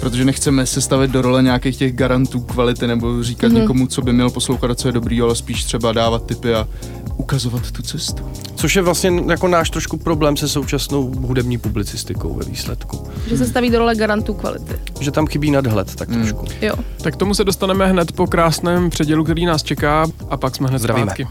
[0.00, 3.56] protože nechceme se stavit do role nějakých těch garantů kvality nebo říkat Mhm.
[3.56, 3.60] mm-hmm.
[3.60, 6.68] někomu, co by měl poslouchat a co je dobrý, ale spíš třeba dávat tipy a
[7.16, 8.22] ukazovat tu cestu.
[8.54, 13.04] Což je vlastně jako náš trošku problém se současnou hudební publicistikou ve výsledku.
[13.28, 14.74] Že se staví do role garantů kvality.
[15.00, 16.18] Že tam chybí nadhled tak Hmm.
[16.26, 16.44] trošku.
[16.62, 16.74] Jo.
[17.02, 20.78] tak tomu se dostaneme hned po krásném předělu, který nás čeká a pak jsme hned
[20.78, 21.06] Zdravíme.
[21.06, 21.26] zpátky.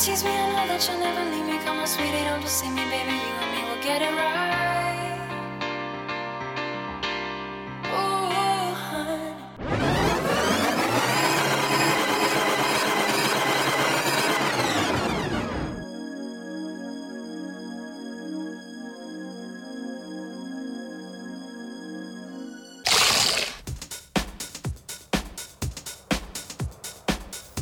[0.00, 1.58] Tease me, I know that you'll never leave me.
[1.62, 3.12] Come on, sweetie, don't deceive me, baby.
[3.12, 4.59] You and me will get it right.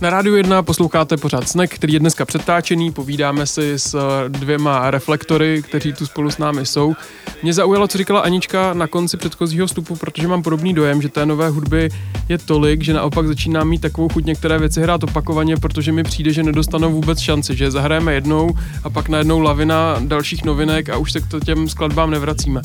[0.01, 4.91] Na Rádiu 1 posloucháte pořád Snack, který je dneska přetáčený, povídáme si s eh, dvěma
[4.91, 6.95] reflektory, kteří tu spolu s námi jsou.
[7.43, 11.27] Mě zaujalo, co říkala Anička na konci předchozího vstupu, protože mám podobný dojem, že té
[11.27, 11.89] nové hudby
[12.29, 16.33] je tolik, že naopak začínám mít takovou chuť některé věci hrát opakovaně, protože mi přijde,
[16.33, 21.13] že nedostanou vůbec šanci, že zahrajeme jednou a pak najednou lavina dalších novinek a už
[21.13, 22.61] se k těm skladbám nevracíme.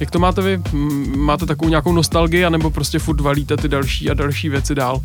[0.00, 0.62] Jak to máte vy?
[1.16, 5.00] Máte takovou nějakou nostalgii, anebo prostě furt valíte ty další a další věci dál?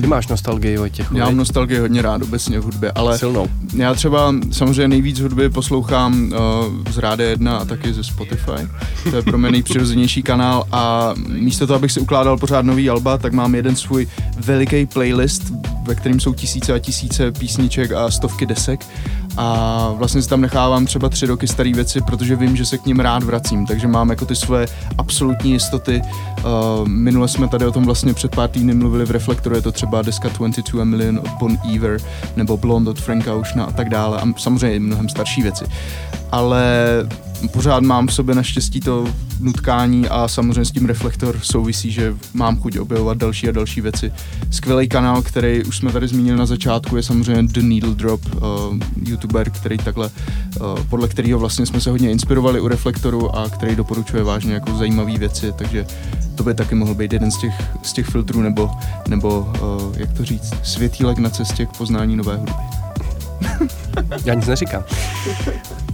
[0.00, 1.08] Ty máš nostalgii, Vojtěch.
[1.14, 3.48] Já mám nostalgii hodně rád obecně v hudbě, ale Silnou.
[3.76, 8.68] já třeba samozřejmě nejvíc hudby poslouchám uh, z Ráde 1 a taky ze Spotify.
[9.10, 13.18] To je pro mě nejpřirozenější kanál a místo toho, abych si ukládal pořád nový alba,
[13.18, 14.08] tak mám jeden svůj
[14.38, 18.86] veliký playlist, ve kterým jsou tisíce a tisíce písniček a stovky desek
[19.38, 22.86] a vlastně si tam nechávám třeba tři roky staré věci, protože vím, že se k
[22.86, 24.66] ním rád vracím, takže mám jako ty svoje
[24.98, 26.02] absolutní jistoty.
[26.02, 29.72] Uh, minule jsme tady o tom vlastně před pár týdny mluvili v Reflektoru, je to
[29.78, 32.00] třeba deska 22 a Million od Bon Iver
[32.36, 35.64] nebo Blonde od Franka Oceana a tak dále a samozřejmě mnohem starší věci.
[36.32, 36.62] Ale
[37.52, 39.06] pořád mám v sobě naštěstí to
[39.40, 44.12] nutkání a samozřejmě s tím reflektor souvisí, že mám chuť objevovat další a další věci.
[44.50, 48.42] Skvělý kanál, který už jsme tady zmínili na začátku, je samozřejmě The Needle Drop, uh,
[49.02, 50.10] youtuber, který takhle,
[50.60, 54.76] uh, podle kterého vlastně jsme se hodně inspirovali u reflektoru a který doporučuje vážně jako
[54.76, 55.86] zajímavé věci, takže
[56.34, 58.70] to by taky mohl být jeden z těch, z těch filtrů nebo,
[59.08, 62.52] nebo uh, jak to říct, světílek na cestě k poznání nové hudby.
[64.24, 64.84] Já nic neříkám.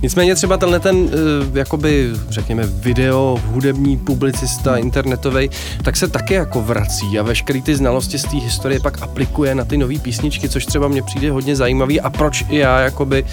[0.02, 1.10] Nicméně třeba tenhle ten, uh,
[1.54, 5.50] jakoby, řekněme, video, hudební publicista, internetový,
[5.84, 9.64] tak se taky jako vrací a veškerý ty znalosti z té historie pak aplikuje na
[9.64, 13.24] ty nové písničky, což třeba mně přijde hodně zajímavý a proč i já jakoby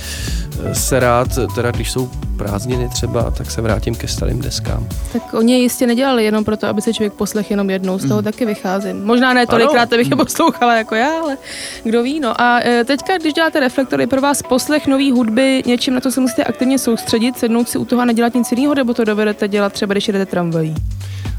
[0.64, 4.88] eh, se rád, teda když jsou prázdniny třeba, tak se vrátím ke starým deskám.
[5.14, 8.16] Tak oni je jistě nedělali jenom proto, aby se člověk poslech jenom jednou, z toho
[8.16, 8.24] Mhm.
[8.24, 9.06] taky vycházím.
[9.06, 11.38] Možná ne tolikrát, abych je poslouchala jako já, ale
[11.84, 12.42] kdo ví, no.
[12.42, 16.22] A e, teďka, když děláte reflektory, pro vás poslech nový hudby něčím, na co se
[16.22, 19.74] musíte aktivně soustředit, sednout si u toho a nedělat nic jiného, nebo to dovedete dělat
[19.74, 20.76] třeba, když jedete tramvají?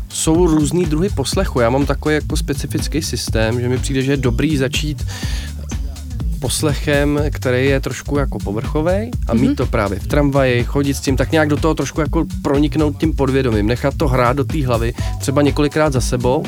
[0.08, 1.60] jsou různý druhy poslechu.
[1.60, 5.06] Já mám takový jako specifický systém, že mi přijde, že je dobrý začít
[6.40, 11.16] poslechem, který je trošku jako povrchový a mít to právě v tramvaji, chodit s tím,
[11.16, 14.94] tak nějak do toho trošku jako proniknout tím podvědomím, nechat to hrát do té hlavy,
[15.20, 16.44] třeba několikrát za sebou.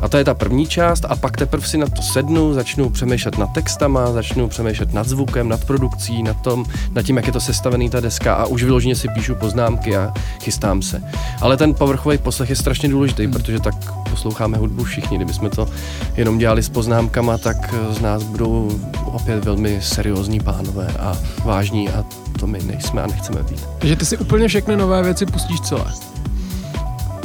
[0.00, 3.38] A to je ta první část a pak teprve si na to sednu, začnu přemýšlet
[3.38, 7.40] nad textama, začnu přemýšlet nad zvukem, nad produkcí, nad, tom, nad tím, jak je to
[7.40, 11.02] sestavený ta deska a už vyloženě si píšu poznámky a chystám se.
[11.40, 13.74] Ale ten povrchový poslech je strašně důležitý, protože tak
[14.10, 15.16] posloucháme hudbu všichni.
[15.16, 15.68] Kdybychom to
[16.16, 22.04] jenom dělali s poznámkama, tak z nás budou opět velmi seriózní pánové a vážní a
[22.40, 23.66] to my nejsme a nechceme být.
[23.78, 25.84] Takže ty si úplně všechny nové věci pustíš celé.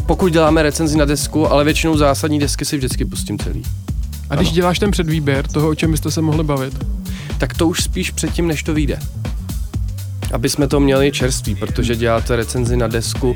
[0.05, 3.63] Pokud děláme recenzi na desku, ale většinou zásadní desky si vždycky pustím celý.
[4.29, 4.55] A když Ano.
[4.55, 6.85] děláš ten předvýběr toho, o čem byste se mohli bavit,
[7.37, 8.99] tak to už spíš předtím, než to vyjde.
[10.33, 13.35] Aby jsme to měli čerství, protože děláte recenzi na desku.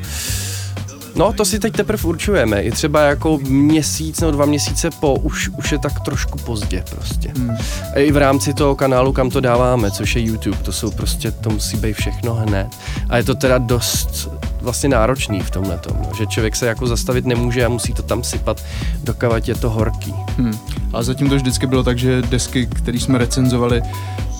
[1.19, 2.61] No, to si teď teprve určujeme.
[2.61, 7.33] I třeba jako měsíc nebo dva měsíce po, už, už je tak trošku pozdě prostě.
[7.37, 7.57] Hmm.
[7.95, 11.31] A I v rámci toho kanálu, kam to dáváme, což je YouTube, to jsou prostě,
[11.31, 12.67] to musí být všechno hned.
[13.09, 14.29] A je to teda dost
[14.61, 18.01] vlastně náročný v tomhle tom, no, že člověk se jako zastavit nemůže a musí to
[18.01, 18.63] tam sypat,
[19.03, 20.13] dokavat je to horký.
[20.37, 20.59] Hmm.
[20.93, 23.81] Ale zatím to vždycky bylo tak, že desky, které jsme recenzovali,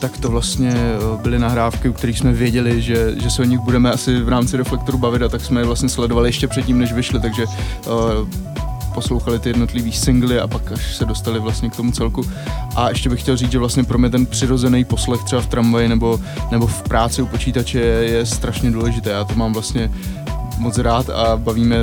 [0.01, 3.59] tak to vlastně eh, byly nahrávky, u kterých jsme věděli, že, že se o nich
[3.59, 6.93] budeme asi v rámci Reflektoru bavit a tak jsme je vlastně sledovali ještě předtím, než
[6.93, 8.29] vyšly, takže uh,
[8.93, 12.21] poslouchali ty jednotlivý singly a pak až se dostali vlastně k tomu celku.
[12.75, 15.87] A ještě bych chtěl říct, že vlastně pro mě ten přirozený poslech třeba v tramvaji
[15.87, 16.19] nebo,
[16.51, 19.09] nebo v práci u počítače je, je strašně důležité.
[19.09, 19.91] Já to mám vlastně
[20.59, 21.77] moc rád a bavíme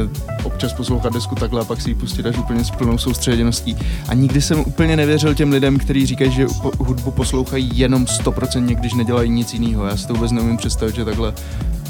[0.44, 3.76] občas poslouchat desku takhle a pak si ji pustit až úplně s plnou soustředěností.
[4.08, 6.46] A nikdy jsem úplně nevěřil těm lidem, kteří říkají, že
[6.78, 9.86] hudbu poslouchají jenom 100%, když nedělají nic jiného.
[9.86, 11.32] Já si to vůbec neumím představit, že takhle,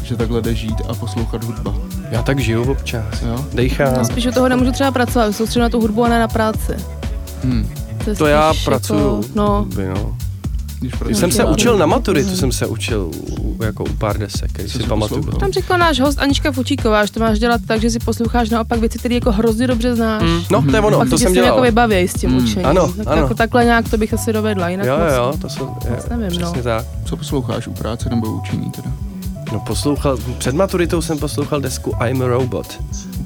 [0.03, 1.75] že takhle jde žít a poslouchat hudba.
[2.11, 3.23] Já tak žiju občas.
[3.23, 3.45] Jo?
[3.55, 3.95] Dejchám.
[3.95, 6.73] Já spíš u toho nemůžu třeba pracovat, soustředím na tu hudbu a ne na práci.
[7.45, 7.69] Hmm.
[8.07, 9.17] je To já spíš pracuju.
[9.17, 10.17] Jako, no, By, no.
[10.81, 13.11] Když jsem se učil na maturitu, jsem se učil
[13.41, 15.21] u- jako u pár desek, když si pamatuju.
[15.21, 15.41] poslouchal?
[15.41, 18.79] Tam řekla náš host Anička Fučíková, že to máš dělat tak, že si posloucháš naopak
[18.81, 20.23] věci, které jako hrozně dobře znáš.
[20.23, 20.41] Mm.
[20.51, 21.63] No, to je ono, Pak to jsem s tím jako dělal.
[21.63, 22.37] vybavěj s tím Mm.
[22.45, 22.67] učením.
[22.67, 23.23] Ano, tak ano.
[23.23, 25.13] Jako takhle nějak to bych asi dovedla, jinak Jo, moc.
[25.17, 25.69] jo, to jsou,
[26.11, 26.53] je, nevím, no.
[26.63, 26.85] tak.
[27.05, 28.93] Co posloucháš u práce nebo u učení teda?
[29.53, 32.67] No poslouchal, před maturitou jsem poslouchal desku I'm a Robot.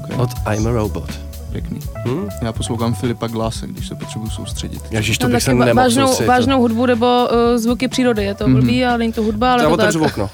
[0.05, 0.17] Okay.
[0.19, 1.11] Od I'm a Robot.
[1.53, 1.81] Pěkný.
[2.09, 2.29] Hm?
[2.43, 4.83] Já poslouchám Filipa Glase, když se potřebuji soustředit.
[4.91, 6.29] Ježíš, to Tam bych se nemohl vážnou, soustředit.
[6.29, 7.07] vážnou hudbu nebo
[7.53, 8.25] uh, zvuky přírody.
[8.25, 8.55] Je to Mhm.
[8.61, 9.95] blbý, ale není to hudba, ale Já to tak.
[9.97, 10.31] okno.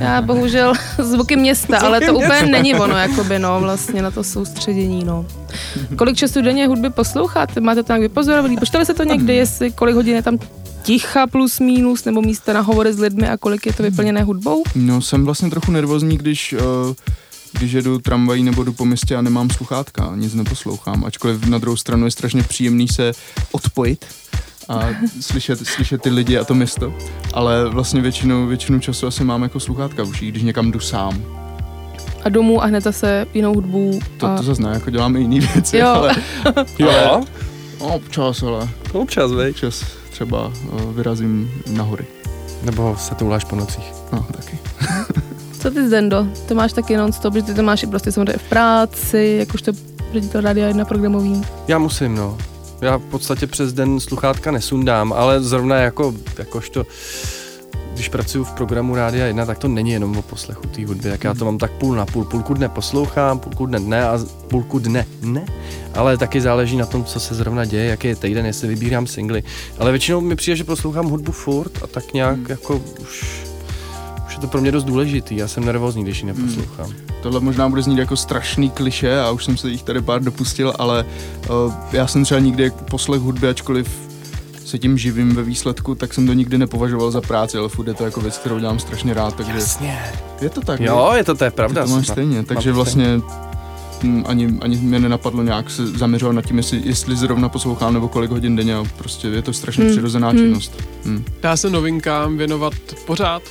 [0.00, 0.72] Já bohužel
[1.02, 5.26] zvuky města, ale to úplně není ono, jakoby, no, vlastně na to soustředění, no.
[5.96, 7.60] Kolik času denně hudby posloucháte?
[7.60, 8.56] Máte to nějak vypozorovaný?
[8.56, 10.38] Počítali se to někdy, jestli kolik hodin je tam
[10.82, 14.62] ticha plus minus, nebo místa na hovory s lidmi a kolik je to vyplněné hudbou?
[14.74, 16.60] No, jsem vlastně trochu nervózní, když, uh,
[17.58, 21.76] když jedu tramvají nebo jdu po městě a nemám sluchátka, nic neposlouchám, ačkoliv na druhou
[21.76, 23.12] stranu je strašně příjemný se
[23.52, 24.04] odpojit
[24.68, 24.88] a
[25.20, 26.94] slyšet, slyšet ty lidi a to město,
[27.32, 31.22] ale vlastně většinu, většinu času asi mám jako sluchátka v uších, když někam jdu sám.
[32.24, 34.00] A domů a hned zase jinou hudbu.
[34.16, 34.36] To, a...
[34.36, 35.86] to zase ne, jako dělám i jiný věci, Jo.
[35.94, 36.14] ale
[36.78, 37.20] Jo,
[37.80, 39.50] no, občas, ale občas, vej.
[39.50, 42.04] občas třeba uh, vyrazím na hory.
[42.62, 43.92] Nebo se touláš po nocích.
[44.12, 44.58] No, taky.
[45.64, 46.26] Co ty Zendo?
[46.48, 49.72] To máš taky non-stop, že ty to máš i prostě samozřejmě v práci, jakožto
[50.12, 51.42] ředitel Rádia 1 programový.
[51.68, 52.38] Já musím, no.
[52.80, 56.86] Já v podstatě přes den sluchátka nesundám, ale zrovna jako, jakožto,
[57.94, 61.24] když pracuji v programu Rádia 1, tak to není jenom o poslechu té hudby, tak
[61.24, 62.24] já to mám tak půl na půl.
[62.24, 65.46] Půlku dne poslouchám, půlku dne ne a půlku dne ne,
[65.94, 69.42] ale taky záleží na tom, co se zrovna děje, jaký je týden, jestli vybírám singly.
[69.78, 72.46] Ale většinou mi přijde, že poslouchám hudbu furt a tak nějak Hmm.
[72.48, 73.44] jako už,
[74.34, 75.36] už je to pro mě dost důležitý.
[75.36, 76.92] Já jsem nervózní, když ji neposlouchám.
[77.22, 80.72] Tohle možná bude znít jako strašný kliše a už jsem se jich tady pár dopustil,
[80.78, 81.04] ale
[81.50, 83.88] uh, já jsem třeba nikdy poslech hudby, ačkoliv
[84.64, 87.94] se tím živím ve výsledku, tak jsem to nikdy nepovažoval za práci, ale furt je
[87.94, 89.98] to jako věc, kterou dělám strašně rád, takže Jasně.
[90.40, 90.80] je to tak.
[90.80, 91.18] Jo, ne?
[91.18, 91.82] je to, to je pravda.
[91.82, 93.20] Ty to máš Mám- stejně, takže vlastně
[94.02, 98.08] mm, ani, ani mě nenapadlo nějak se zaměřovat nad tím, jestli, jestli zrovna poslouchám nebo
[98.08, 100.38] kolik hodin denně, a prostě je to strašně Hmm, přirozená hmm.
[100.38, 100.72] činnost.
[101.04, 101.24] Hmm.
[101.42, 102.74] Dá se novinkám věnovat
[103.06, 103.42] pořád?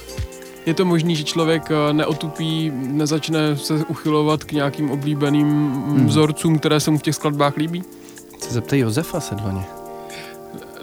[0.66, 6.06] Je to možný, že člověk eh, neotupí, nezačne se uchylovat k nějakým oblíbeným hmm.
[6.06, 7.84] vzorcům, které se mu v těch skladbách líbí?
[8.40, 9.64] Se zeptej Josefa Sedlaně.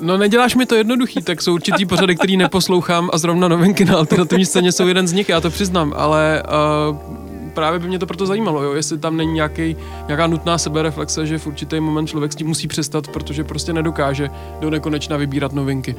[0.01, 3.97] No neděláš mi to jednoduchý, tak jsou určitý pořady, který neposlouchám a zrovna novinky na
[3.97, 6.43] alternativní scéně jsou jeden z nich, já to přiznám, ale
[6.91, 6.97] uh,
[7.51, 9.77] právě by mě to proto zajímalo, jo, jestli tam není nějaký,
[10.07, 14.31] nějaká nutná sebereflexe, že v určitý moment člověk s tím musí přestat, protože prostě nedokáže
[14.61, 15.97] do nekonečna vybírat novinky.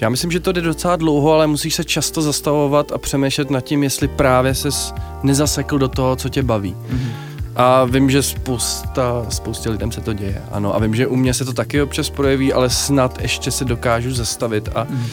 [0.00, 3.60] Já myslím, že to jde docela dlouho, ale musíš se často zastavovat a přemýšlet nad
[3.60, 6.76] tím, jestli právě ses nezasekl do toho, co tě baví.
[6.88, 7.10] Mhm.
[7.56, 10.74] A vím, že spousta, spoustě lidem se to děje, ano.
[10.74, 14.10] A vím, že u mě se to taky občas projeví, ale snad ještě se dokážu
[14.14, 15.06] zastavit a, Mhm.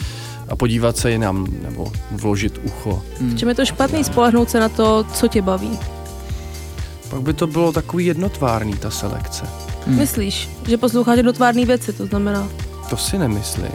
[0.48, 3.02] a podívat se jinam, nebo vložit ucho.
[3.20, 3.30] Hmm.
[3.30, 5.78] V čem je to špatný spolehnout se na to, co tě baví?
[7.10, 9.44] Pak by to bylo takový jednotvárný, ta selekce.
[9.86, 9.98] Hmm.
[9.98, 12.48] Myslíš, že posloucháš jednotvárné věci, to znamená?
[12.90, 13.72] To si nemyslím.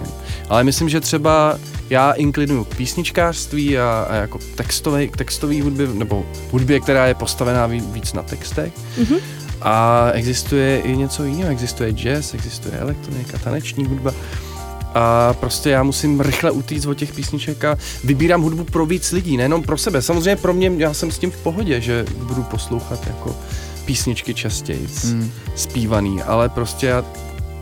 [0.50, 1.60] Ale myslím, že třeba
[1.90, 7.68] já inklinuju k písničkářství a, a jako textové, textový hudby, nebo hudbě, která je postavená
[7.68, 8.74] ví- víc na textech.
[8.98, 9.16] Mhm.
[9.62, 11.52] A existuje i něco jiného.
[11.52, 14.12] Existuje jazz, existuje elektronika, taneční hudba.
[14.96, 19.38] A prostě já musím rychle utíct od těch písniček a vybírám hudbu pro víc lidí,
[19.38, 20.02] nejenom pro sebe.
[20.02, 23.36] Samozřejmě pro mě, já jsem s tím v pohodě, že budu poslouchat jako
[23.86, 25.32] písničky častěji Hmm.
[25.56, 27.06] zpívaný, ale prostě já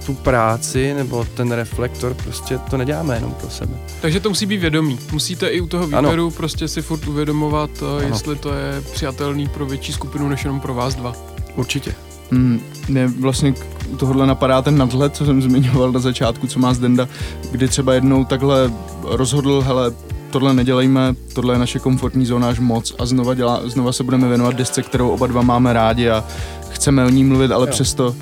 [0.05, 3.73] tu práci nebo ten reflektor prostě to neděláme jenom pro sebe.
[4.01, 4.99] Takže to musí být vědomí.
[5.11, 6.01] Musíte i u toho Ano.
[6.01, 7.69] výběru prostě si furt uvědomovat,
[8.01, 11.13] eh, jestli to je přijatelný pro větší skupinu, než jenom pro vás dva.
[11.55, 11.95] Určitě.
[12.31, 13.53] Hmm, mě vlastně
[13.97, 17.07] tohohle napadá ten nadhled, co jsem zmiňoval na začátku, co má Zdenda,
[17.51, 18.71] kdy třeba jednou takhle
[19.03, 19.91] rozhodl, hele,
[20.29, 24.27] tohle nedělejme, tohle je naše komfortní zóna až moc a znova, dělá, znova se budeme
[24.27, 26.23] věnovat desce, kterou oba dva máme rádi a
[26.69, 27.71] chceme o ní mluvit, ale Jo.
[27.71, 28.15] přesto,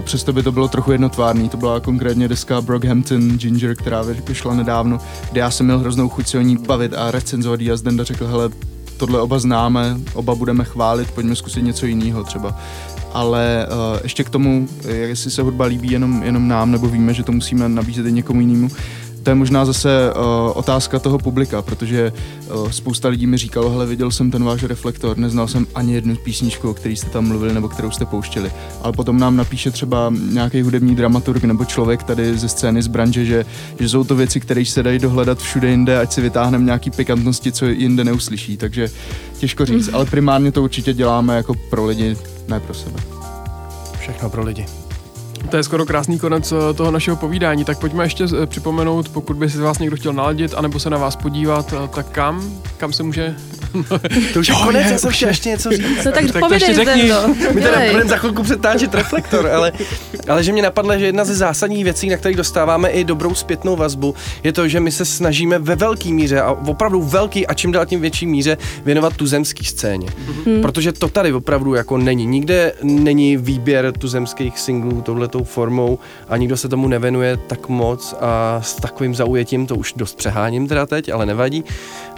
[0.00, 1.48] přesto by to bylo trochu jednotvárný.
[1.48, 4.98] To byla konkrétně deska Brockhampton Ginger, která vy- vyšla nedávno,
[5.32, 8.26] kde já jsem měl hroznou chuť se o ní bavit a recenzovat a Zdenda řekl,
[8.26, 8.50] hele,
[8.96, 12.58] tohle oba známe, oba budeme chválit, pojďme zkusit něco jiného třeba
[13.14, 17.14] ale uh, ještě k tomu, eh, jestli se hudba líbí jenom, jenom nám, nebo víme,
[17.14, 18.68] že to musíme nabízet i někomu jinému,
[19.22, 20.22] to je možná zase uh,
[20.54, 22.12] otázka toho publika, protože
[22.54, 26.16] uh, spousta lidí mi říkalo, hele, viděl jsem ten váš reflektor, neznal jsem ani jednu
[26.16, 28.52] písničku, o který jste tam mluvili nebo kterou jste pouštěli.
[28.82, 33.24] Ale potom nám napíše třeba nějaký hudební dramaturg nebo člověk tady ze scény z branže,
[33.24, 33.44] že,
[33.80, 37.52] že jsou to věci, které se dají dohledat všude jinde, ať si vytáhneme nějaký pikantnosti,
[37.52, 38.56] co jinde neuslyší.
[38.56, 38.88] Takže
[39.38, 42.16] těžko říct, ale primárně to určitě děláme jako pro lidi,
[42.48, 43.00] ne pro sebe.
[43.98, 44.81] Všechno pro lidi.
[45.50, 49.36] To je skoro krásný konec eh, toho našeho povídání, tak pojďme ještě eh, připomenout, pokud
[49.36, 52.52] by si vás někdo chtěl naladit, anebo se na vás podívat, eh, tak kam?
[52.76, 53.36] Kam se může...
[54.32, 56.04] To už je konec, já jsem chtěl ještě něco říct.
[56.04, 57.12] No tak, to povědej, ještě řekni.
[57.52, 59.72] My teda budeme za chvilku přetáčet reflektor, ale,
[60.28, 63.76] ale že mě napadlo, že jedna ze zásadních věcí, na kterých dostáváme i dobrou zpětnou
[63.76, 64.14] vazbu,
[64.44, 67.86] je to, že my se snažíme ve velké míře a opravdu velký a čím dál
[67.86, 70.08] tím větší míře věnovat tuzemský scéně.
[70.46, 70.62] Hmm.
[70.62, 72.26] Protože to tady opravdu jako není.
[72.26, 75.00] Nikde není výběr tuzemských singlů
[75.32, 79.92] touhletou formou a nikdo se tomu nevenuje tak moc a s takovým zaujetím, to už
[79.96, 81.64] dost přeháním teda teď, ale nevadí.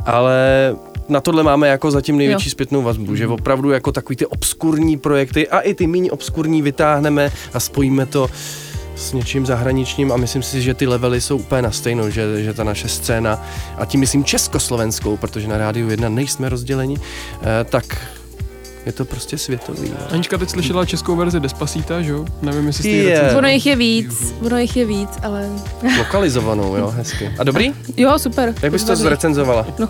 [0.06, 0.76] Ale
[1.08, 2.50] na tohle máme jako zatím největší Jo.
[2.50, 7.30] zpětnou vazbu, že opravdu jako takový ty obskurní projekty a i ty méně obskurní vytáhneme
[7.52, 8.28] a spojíme to
[8.96, 12.54] s něčím zahraničním a myslím si, že ty levely jsou úplně na stejnou, že, že
[12.54, 13.42] ta naše scéna,
[13.78, 17.84] a tím myslím československou, protože na rádiu 1 nejsme rozděleni, eh, tak
[18.86, 19.88] je to prostě světový.
[19.90, 19.96] no.
[20.12, 22.24] Anička teď slyšela českou verzi Despacita, že jo?
[22.42, 23.38] Nevím, jestli jste recenzovala.
[23.38, 25.48] Ono jich je víc, ono jich je víc, ale...
[25.98, 27.30] Lokalizovanou, jo, hezky.
[27.38, 27.72] A dobrý?
[27.96, 28.54] Jo, super.
[28.62, 29.02] Jak bys to Dobrý.
[29.02, 29.66] zrecenzovala?
[29.78, 29.88] No,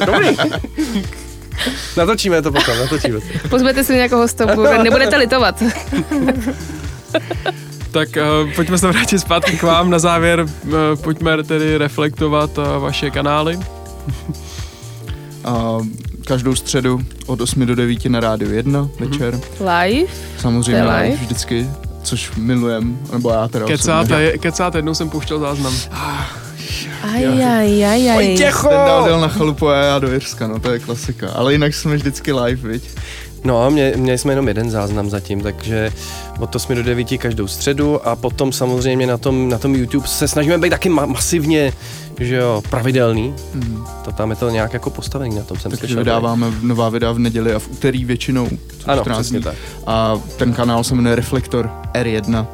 [0.06, 0.36] Dobrý.
[1.96, 3.48] Natočíme to potom, natočíme to.
[3.48, 5.62] pozvěte si nějakého hosta, bude- nebudete litovat.
[7.90, 9.90] Tak uh, pojďme se vrátit zpátky k vám.
[9.90, 10.72] Na závěr uh,
[11.02, 13.58] pojďme tedy reflektovat uh, vaše kanály.
[15.44, 15.78] A
[16.24, 19.40] každou středu od 8 do 9 na rádiu 1 večer.
[19.60, 20.12] Live?
[20.38, 21.02] Samozřejmě live?
[21.02, 21.66] live vždycky,
[22.02, 24.24] což milujem, nebo já teda Kecát, osobně.
[24.24, 25.74] je, kecát, jednou jsem pouštěl záznam.
[27.14, 28.36] Aj, aj, aj, aj.
[28.38, 28.52] Ten
[28.86, 31.30] dál jel na chalupu a já do Jirska, no to je klasika.
[31.30, 32.82] Ale jinak jsme vždycky live, viď?
[33.44, 35.92] No, mě, měli jsme jenom jeden záznam zatím, takže
[36.40, 40.28] od 8 do 9 každou středu a potom samozřejmě na tom, na tom YouTube se
[40.28, 41.72] snažíme být taky ma- masivně,
[42.20, 43.34] že jo, pravidelný.
[43.54, 43.84] Mm.
[44.04, 45.98] To tam je to nějak jako postavený, na tom jsem Takže slyšel.
[45.98, 48.48] vydáváme nová videa v neděli a v úterý většinou.
[48.86, 49.54] Ano, 14 přesně tak.
[49.86, 52.46] A ten kanál se jmenuje Reflektor R1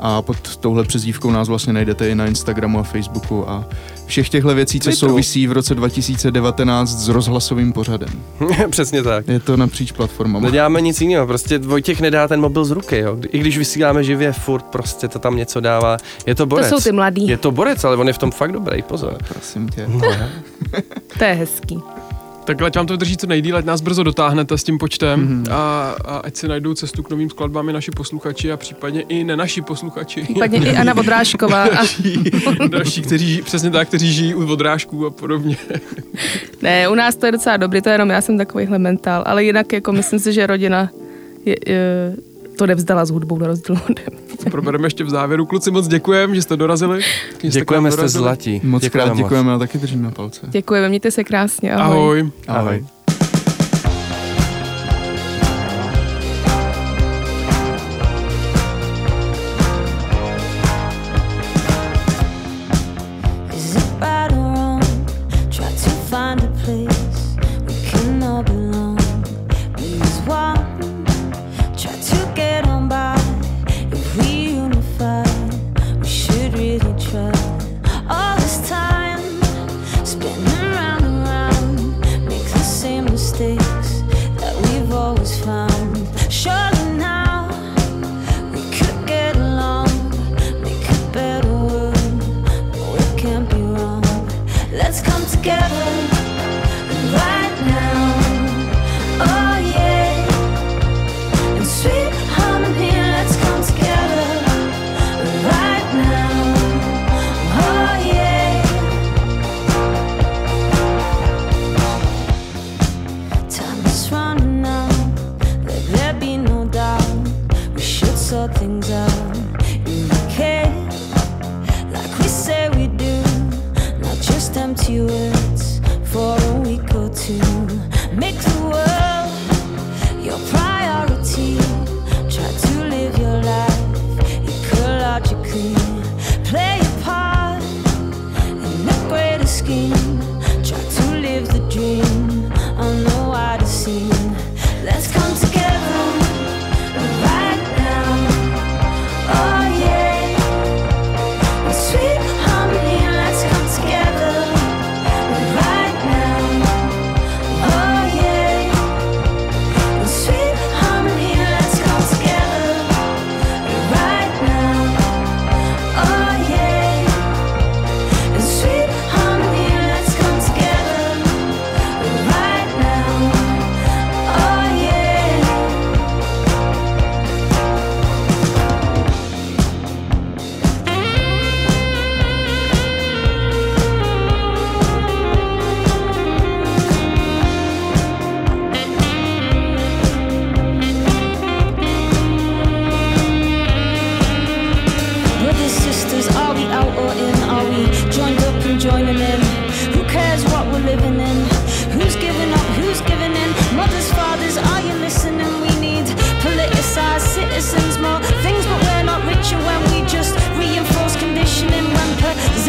[0.00, 3.64] a pod touhle přezdívkou nás vlastně najdete i na Instagramu a Facebooku a
[4.08, 5.10] všech těchto věcí, co Twitteru.
[5.10, 8.08] souvisí v roce 2019 s rozhlasovým pořadem.
[8.70, 9.28] přesně tak.
[9.28, 10.44] Je to napříč platformama.
[10.46, 13.16] Neděláme nic jiného, prostě Vojtěch nedá ten mobil z ruky, jo.
[13.30, 15.96] I když vysíláme živě, furt prostě to tam něco dává.
[16.26, 16.68] Je to To borec.
[16.68, 17.26] jsou ty mladý.
[17.26, 19.16] Je to borec, ale on je v tom fakt dobrý, pozor.
[19.28, 19.84] Prosím tě.
[19.88, 20.00] No,
[21.18, 21.78] To je hezký.
[22.48, 25.42] Tak ať vám to drží co nejdíl, ať nás brzo dotáhnete s tím počtem Mhm.
[25.42, 25.52] mm-hmm.
[25.52, 29.24] a, a ať si najdou cestu k novým skladbám i naši posluchači a případně i
[29.24, 30.22] nenaši posluchači.
[30.22, 31.64] Případně i Anna Vodrážková.
[31.64, 31.84] A,
[32.68, 35.56] Další, kteří žijí, přesně tak, kteří žijí u odrážků a podobně.
[36.62, 39.44] ne, u nás to je docela dobrý, to je jenom já jsem takovýhle mentál, ale
[39.44, 40.90] jinak jako myslím si, že rodina
[41.44, 42.12] je, je,
[42.58, 44.36] to nevzdala s hudbou na rozdíl ode mě.
[44.44, 45.46] To probereme ještě v závěru.
[45.46, 47.00] Kluci, moc děkujeme, že jste dorazili.
[47.02, 48.22] že jste Děkujeme, jste dorazili.
[48.22, 48.60] zlatí.
[48.64, 49.18] Moc krát moc.
[49.18, 50.40] děkujeme a taky držíme palce.
[50.48, 51.96] Děkujeme, mějte se krásně, ahoj.
[51.98, 52.30] Ahoj.
[52.48, 52.84] Ahoj.
[99.20, 99.47] Oh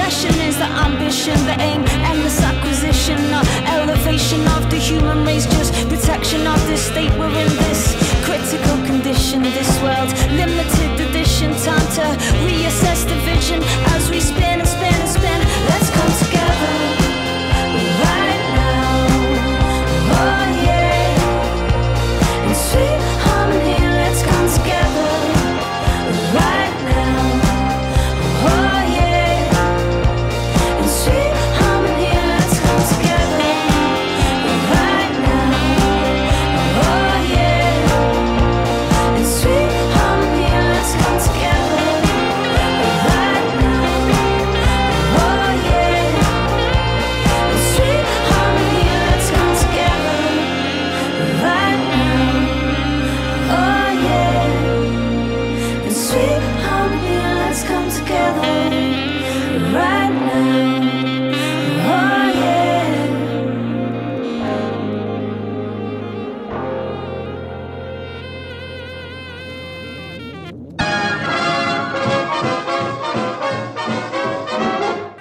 [0.09, 6.59] the ambition, the aim, endless acquisition, not elevation of the human race, just protection of
[6.65, 7.11] this state.
[7.19, 7.93] We're in this
[8.25, 11.51] critical condition, this world, limited edition.
[11.61, 12.05] Time to
[12.47, 13.61] reassess the vision
[13.93, 15.39] as we spin and spin and spin.
[15.69, 16.28] Let's come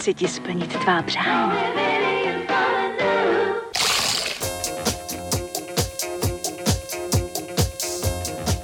[0.09, 1.53] Chci ti splnit tvá přání.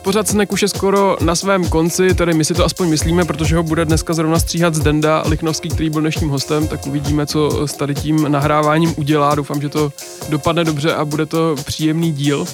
[0.03, 3.57] Pořád Snek už je skoro na svém konci, tedy my si to aspoň myslíme, protože
[3.57, 7.73] ho bude dneska zrovna stříhat Zdenda Lichnovský, který byl dnešním hostem, tak uvidíme, co s
[7.73, 9.35] tady tím nahráváním udělá.
[9.35, 9.93] Doufám, že to
[10.29, 12.47] dopadne dobře a bude to příjemný díl.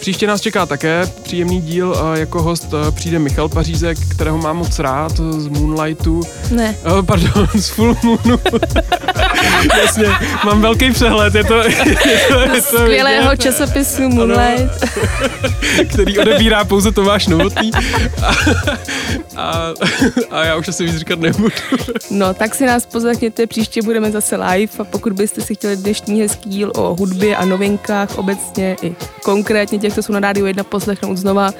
[0.00, 1.96] Příště nás čeká také příjemný díl.
[1.96, 6.20] a Jako host eh, přijde Michal Pařízek, kterého mám moc rád z Moonlightu.
[6.50, 6.76] Ne.
[6.84, 8.40] Eh, Pardon, z Full Moonu.
[9.82, 10.06] Jasně,
[10.44, 11.76] mám velký přehled, je to, je
[12.28, 14.84] to, je to Skvělého vidět časopisu Moonlight.
[15.88, 17.70] který odebírá pouze Tomáš Novotný.
[18.22, 18.34] A,
[19.36, 19.74] a,
[20.30, 21.54] a já už asi víc říkat nebudu.
[22.10, 26.20] No, tak si nás poslechněte, příště budeme zase live a pokud byste si chtěli dnešní
[26.20, 30.64] hezký díl o hudbě a novinkách obecně i konkrétně těch, co jsou na Rádiu 1
[30.64, 31.50] poslechnout znova,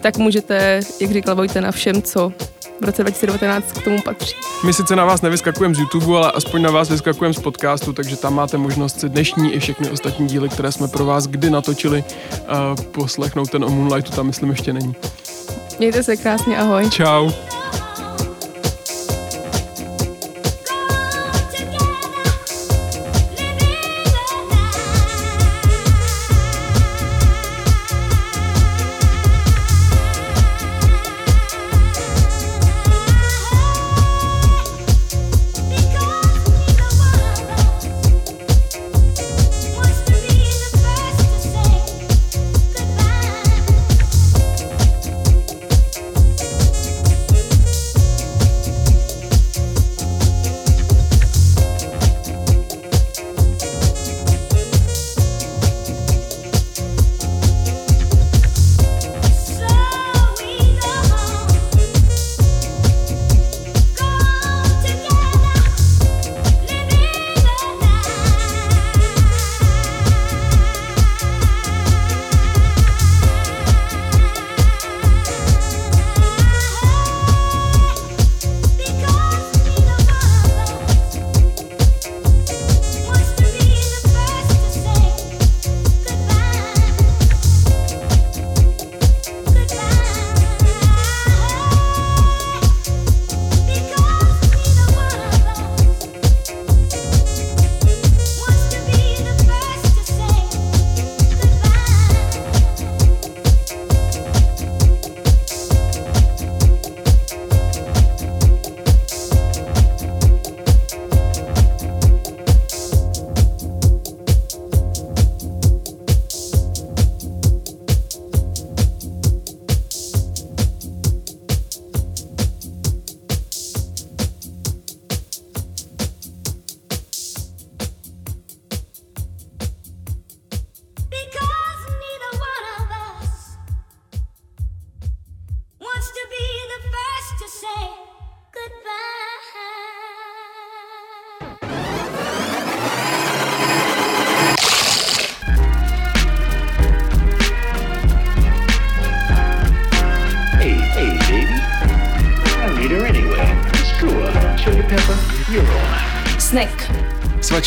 [0.00, 2.32] tak můžete, jak říkal Vojta, na všem, co
[2.80, 4.34] v roce 2019 k tomu patří.
[4.64, 8.16] My sice na vás nevyskakujeme z YouTube, ale aspoň na vás vyskakujeme z podcastu, takže
[8.16, 12.04] tam máte možnost si dnešní i všechny ostatní díly, které jsme pro vás kdy natočili,
[12.38, 13.50] uh, poslechnout.
[13.50, 14.94] Ten o Moonlightu tam myslím ještě není.
[15.78, 16.90] Mějte se krásně, ahoj.
[16.90, 17.30] Čau.